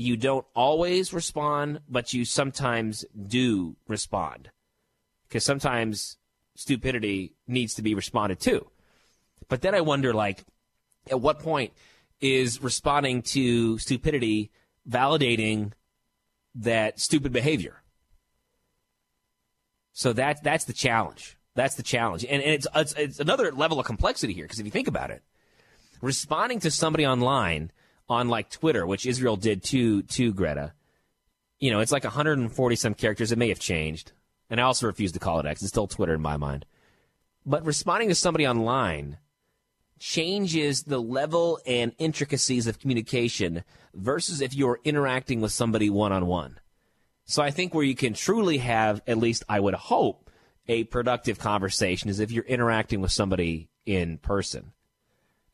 you 0.00 0.16
don't 0.16 0.46
always 0.56 1.12
respond, 1.12 1.80
but 1.86 2.14
you 2.14 2.24
sometimes 2.24 3.04
do 3.26 3.76
respond. 3.86 4.50
Because 5.28 5.44
sometimes 5.44 6.16
stupidity 6.54 7.34
needs 7.46 7.74
to 7.74 7.82
be 7.82 7.94
responded 7.94 8.40
to. 8.40 8.66
But 9.50 9.60
then 9.60 9.74
I 9.74 9.82
wonder, 9.82 10.14
like, 10.14 10.44
at 11.10 11.20
what 11.20 11.40
point 11.40 11.74
is 12.18 12.62
responding 12.62 13.20
to 13.22 13.76
stupidity 13.78 14.50
validating 14.88 15.72
that 16.54 17.00
stupid 17.00 17.32
behavior? 17.32 17.82
So 19.92 20.12
that, 20.14 20.42
that's 20.42 20.64
the 20.64 20.72
challenge. 20.72 21.36
That's 21.54 21.74
the 21.74 21.82
challenge. 21.82 22.24
And, 22.24 22.42
and 22.42 22.52
it's, 22.54 22.66
it's, 22.74 22.92
it's 22.94 23.20
another 23.20 23.52
level 23.52 23.80
of 23.80 23.86
complexity 23.86 24.32
here, 24.32 24.44
because 24.44 24.60
if 24.60 24.64
you 24.64 24.72
think 24.72 24.88
about 24.88 25.10
it, 25.10 25.22
responding 26.00 26.60
to 26.60 26.70
somebody 26.70 27.06
online 27.06 27.70
on 28.08 28.28
like 28.28 28.50
Twitter, 28.50 28.86
which 28.86 29.06
Israel 29.06 29.36
did 29.36 29.62
to 29.64 30.02
to 30.02 30.32
Greta. 30.32 30.72
You 31.58 31.70
know, 31.70 31.80
it's 31.80 31.92
like 31.92 32.04
140 32.04 32.76
some 32.76 32.94
characters. 32.94 33.32
It 33.32 33.38
may 33.38 33.48
have 33.48 33.60
changed, 33.60 34.12
and 34.48 34.60
I 34.60 34.64
also 34.64 34.86
refuse 34.86 35.12
to 35.12 35.18
call 35.18 35.38
it 35.40 35.46
X. 35.46 35.62
It's 35.62 35.68
still 35.68 35.86
Twitter 35.86 36.14
in 36.14 36.20
my 36.20 36.36
mind. 36.36 36.66
But 37.46 37.64
responding 37.64 38.08
to 38.08 38.14
somebody 38.14 38.46
online 38.46 39.18
changes 40.00 40.82
the 40.82 41.00
level 41.00 41.60
and 41.64 41.92
intricacies 41.98 42.66
of 42.66 42.80
communication 42.80 43.62
versus 43.94 44.40
if 44.40 44.54
you're 44.54 44.80
interacting 44.82 45.40
with 45.40 45.52
somebody 45.52 45.88
one 45.88 46.12
on 46.12 46.26
one. 46.26 46.58
So 47.26 47.42
I 47.42 47.52
think 47.52 47.72
where 47.72 47.84
you 47.84 47.94
can 47.94 48.14
truly 48.14 48.58
have, 48.58 49.00
at 49.06 49.18
least 49.18 49.44
I 49.48 49.60
would 49.60 49.74
hope, 49.74 50.28
a 50.66 50.82
productive 50.84 51.38
conversation 51.38 52.10
is 52.10 52.18
if 52.18 52.32
you're 52.32 52.44
interacting 52.44 53.00
with 53.00 53.12
somebody 53.12 53.68
in 53.86 54.18
person. 54.18 54.72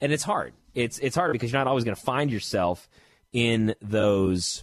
And 0.01 0.13
it's 0.13 0.23
hard 0.23 0.55
it's 0.77 0.99
it's 0.99 1.17
hard 1.17 1.33
because 1.33 1.51
you're 1.51 1.59
not 1.59 1.67
always 1.67 1.83
going 1.83 1.97
to 1.97 2.01
find 2.01 2.31
yourself 2.31 2.89
in 3.33 3.75
those 3.81 4.63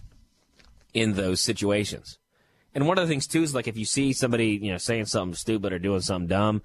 in 0.94 1.14
those 1.14 1.42
situations. 1.42 2.18
And 2.72 2.86
one 2.86 2.98
of 2.98 3.06
the 3.06 3.12
things 3.12 3.26
too 3.26 3.42
is 3.42 3.54
like 3.54 3.68
if 3.68 3.76
you 3.76 3.84
see 3.84 4.12
somebody 4.12 4.58
you 4.62 4.70
know 4.70 4.78
saying 4.78 5.06
something 5.06 5.34
stupid 5.34 5.72
or 5.72 5.78
doing 5.78 6.00
something 6.00 6.28
dumb, 6.28 6.62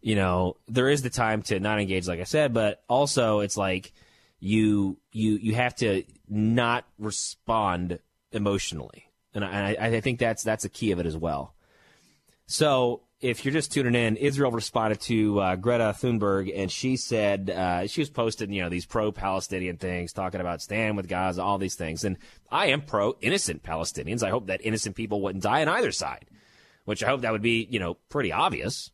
you 0.00 0.14
know 0.14 0.56
there 0.68 0.88
is 0.88 1.02
the 1.02 1.10
time 1.10 1.42
to 1.42 1.60
not 1.60 1.80
engage, 1.80 2.06
like 2.08 2.20
I 2.20 2.24
said, 2.24 2.52
but 2.52 2.82
also 2.88 3.40
it's 3.40 3.56
like 3.56 3.92
you 4.40 4.98
you 5.12 5.32
you 5.36 5.54
have 5.54 5.74
to 5.76 6.04
not 6.28 6.84
respond 6.98 7.98
emotionally, 8.32 9.10
and 9.34 9.44
I, 9.44 9.76
I 9.78 10.00
think 10.00 10.18
that's 10.18 10.42
that's 10.42 10.64
a 10.64 10.68
key 10.68 10.92
of 10.92 11.00
it 11.00 11.06
as 11.06 11.16
well. 11.16 11.54
So 12.46 13.02
if 13.20 13.44
you're 13.44 13.52
just 13.52 13.72
tuning 13.72 13.94
in, 13.94 14.16
Israel 14.16 14.50
responded 14.50 15.00
to 15.02 15.40
uh, 15.40 15.56
Greta 15.56 15.94
Thunberg, 15.98 16.52
and 16.54 16.70
she 16.70 16.96
said 16.96 17.48
uh, 17.50 17.86
she 17.86 18.02
was 18.02 18.10
posting, 18.10 18.52
you 18.52 18.62
know, 18.62 18.68
these 18.68 18.84
pro-Palestinian 18.84 19.78
things, 19.78 20.12
talking 20.12 20.40
about 20.40 20.60
stand 20.60 20.96
with 20.96 21.08
Gaza, 21.08 21.42
all 21.42 21.56
these 21.56 21.76
things. 21.76 22.04
And 22.04 22.18
I 22.50 22.66
am 22.66 22.82
pro-innocent 22.82 23.62
Palestinians. 23.62 24.22
I 24.22 24.30
hope 24.30 24.48
that 24.48 24.60
innocent 24.62 24.96
people 24.96 25.22
wouldn't 25.22 25.44
die 25.44 25.62
on 25.62 25.68
either 25.68 25.92
side, 25.92 26.26
which 26.84 27.02
I 27.02 27.08
hope 27.08 27.22
that 27.22 27.32
would 27.32 27.42
be, 27.42 27.66
you 27.70 27.78
know, 27.78 27.94
pretty 28.10 28.32
obvious 28.32 28.90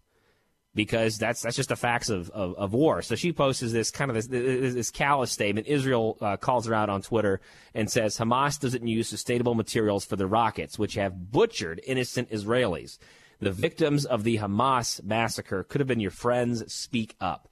because 0.74 1.18
that's 1.18 1.42
that's 1.42 1.56
just 1.56 1.68
the 1.68 1.76
facts 1.76 2.08
of, 2.08 2.30
of, 2.30 2.54
of, 2.54 2.72
war. 2.72 3.02
So 3.02 3.14
she 3.14 3.32
posts 3.32 3.60
this 3.60 3.90
kind 3.90 4.10
of 4.10 4.14
this, 4.14 4.26
this 4.26 4.90
callous 4.90 5.30
statement. 5.30 5.66
Israel 5.66 6.16
uh, 6.20 6.36
calls 6.36 6.66
her 6.66 6.74
out 6.74 6.88
on 6.88 7.02
Twitter 7.02 7.40
and 7.74 7.90
says 7.90 8.16
Hamas 8.16 8.58
doesn't 8.58 8.86
use 8.86 9.08
sustainable 9.08 9.54
materials 9.54 10.04
for 10.04 10.16
the 10.16 10.26
rockets, 10.26 10.78
which 10.78 10.94
have 10.94 11.30
butchered 11.30 11.80
innocent 11.86 12.30
Israelis. 12.30 12.98
The 13.40 13.52
victims 13.52 14.06
of 14.06 14.24
the 14.24 14.38
Hamas 14.38 15.02
massacre 15.02 15.64
could 15.64 15.80
have 15.80 15.88
been 15.88 16.00
your 16.00 16.10
friends. 16.10 16.72
Speak 16.72 17.16
up. 17.20 17.48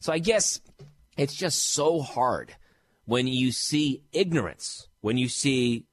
So 0.00 0.12
I 0.12 0.18
guess 0.18 0.60
it's 1.16 1.34
just 1.34 1.72
so 1.72 2.00
hard 2.00 2.54
when 3.04 3.26
you 3.26 3.52
see 3.52 4.02
ignorance, 4.12 4.88
when 5.00 5.18
you 5.18 5.28
see 5.28 5.86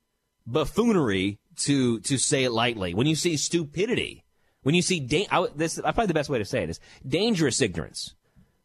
buffoonery, 0.47 1.39
to 1.57 1.99
to 1.99 2.17
say 2.17 2.45
it 2.45 2.51
lightly, 2.51 2.93
when 2.93 3.07
you 3.07 3.15
see 3.15 3.35
stupidity, 3.35 4.23
when 4.63 4.75
you 4.75 4.81
see 4.81 4.99
da- 4.99 5.27
I, 5.31 5.47
this, 5.55 5.79
probably 5.79 6.07
the 6.07 6.13
best 6.13 6.29
way 6.29 6.37
to 6.37 6.45
say 6.45 6.63
it 6.63 6.69
is 6.69 6.79
dangerous 7.07 7.61
ignorance. 7.61 8.13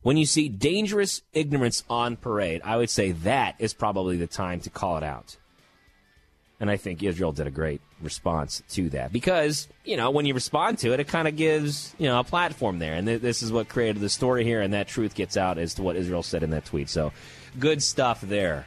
When 0.02 0.16
you 0.16 0.26
see 0.26 0.48
dangerous 0.48 1.22
ignorance 1.32 1.82
on 1.90 2.16
parade, 2.16 2.60
I 2.64 2.76
would 2.76 2.90
say 2.90 3.12
that 3.12 3.56
is 3.58 3.74
probably 3.74 4.16
the 4.16 4.28
time 4.28 4.60
to 4.60 4.70
call 4.70 4.96
it 4.96 5.02
out. 5.02 5.36
And 6.60 6.70
I 6.70 6.76
think 6.76 7.02
Israel 7.02 7.32
did 7.32 7.46
a 7.46 7.50
great 7.50 7.80
response 8.00 8.62
to 8.70 8.88
that 8.90 9.12
because, 9.12 9.68
you 9.84 9.96
know, 9.96 10.10
when 10.10 10.24
you 10.24 10.32
respond 10.32 10.78
to 10.78 10.92
it, 10.92 11.00
it 11.00 11.08
kind 11.08 11.28
of 11.28 11.36
gives, 11.36 11.94
you 11.98 12.06
know, 12.06 12.20
a 12.20 12.24
platform 12.24 12.78
there. 12.78 12.94
And 12.94 13.06
th- 13.06 13.20
this 13.20 13.42
is 13.42 13.52
what 13.52 13.68
created 13.68 14.00
the 14.00 14.08
story 14.08 14.44
here, 14.44 14.62
and 14.62 14.72
that 14.72 14.88
truth 14.88 15.14
gets 15.14 15.36
out 15.36 15.58
as 15.58 15.74
to 15.74 15.82
what 15.82 15.96
Israel 15.96 16.22
said 16.22 16.42
in 16.42 16.50
that 16.50 16.64
tweet. 16.64 16.88
So 16.88 17.12
good 17.58 17.82
stuff 17.82 18.20
there. 18.22 18.66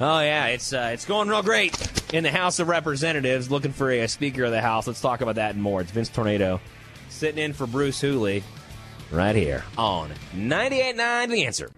Oh 0.00 0.20
yeah, 0.20 0.46
it's 0.46 0.72
uh, 0.72 0.90
it's 0.92 1.06
going 1.06 1.28
real 1.28 1.42
great 1.42 1.74
in 2.12 2.24
the 2.24 2.30
House 2.30 2.58
of 2.58 2.68
Representatives. 2.68 3.50
Looking 3.50 3.72
for 3.72 3.90
a, 3.90 4.06
Speaker 4.06 4.44
of 4.44 4.50
the 4.50 4.60
House. 4.60 4.86
Let's 4.86 5.00
talk 5.00 5.20
about 5.20 5.36
that 5.36 5.54
and 5.54 5.62
more. 5.62 5.80
It's 5.80 5.90
Vince 5.90 6.08
Tornado 6.08 6.60
sitting 7.08 7.42
in 7.42 7.52
for 7.52 7.66
Bruce 7.66 8.00
Hooley 8.00 8.42
right 9.10 9.34
here 9.34 9.64
on 9.78 10.10
98.9 10.34 11.28
The 11.30 11.44
Answer. 11.44 11.70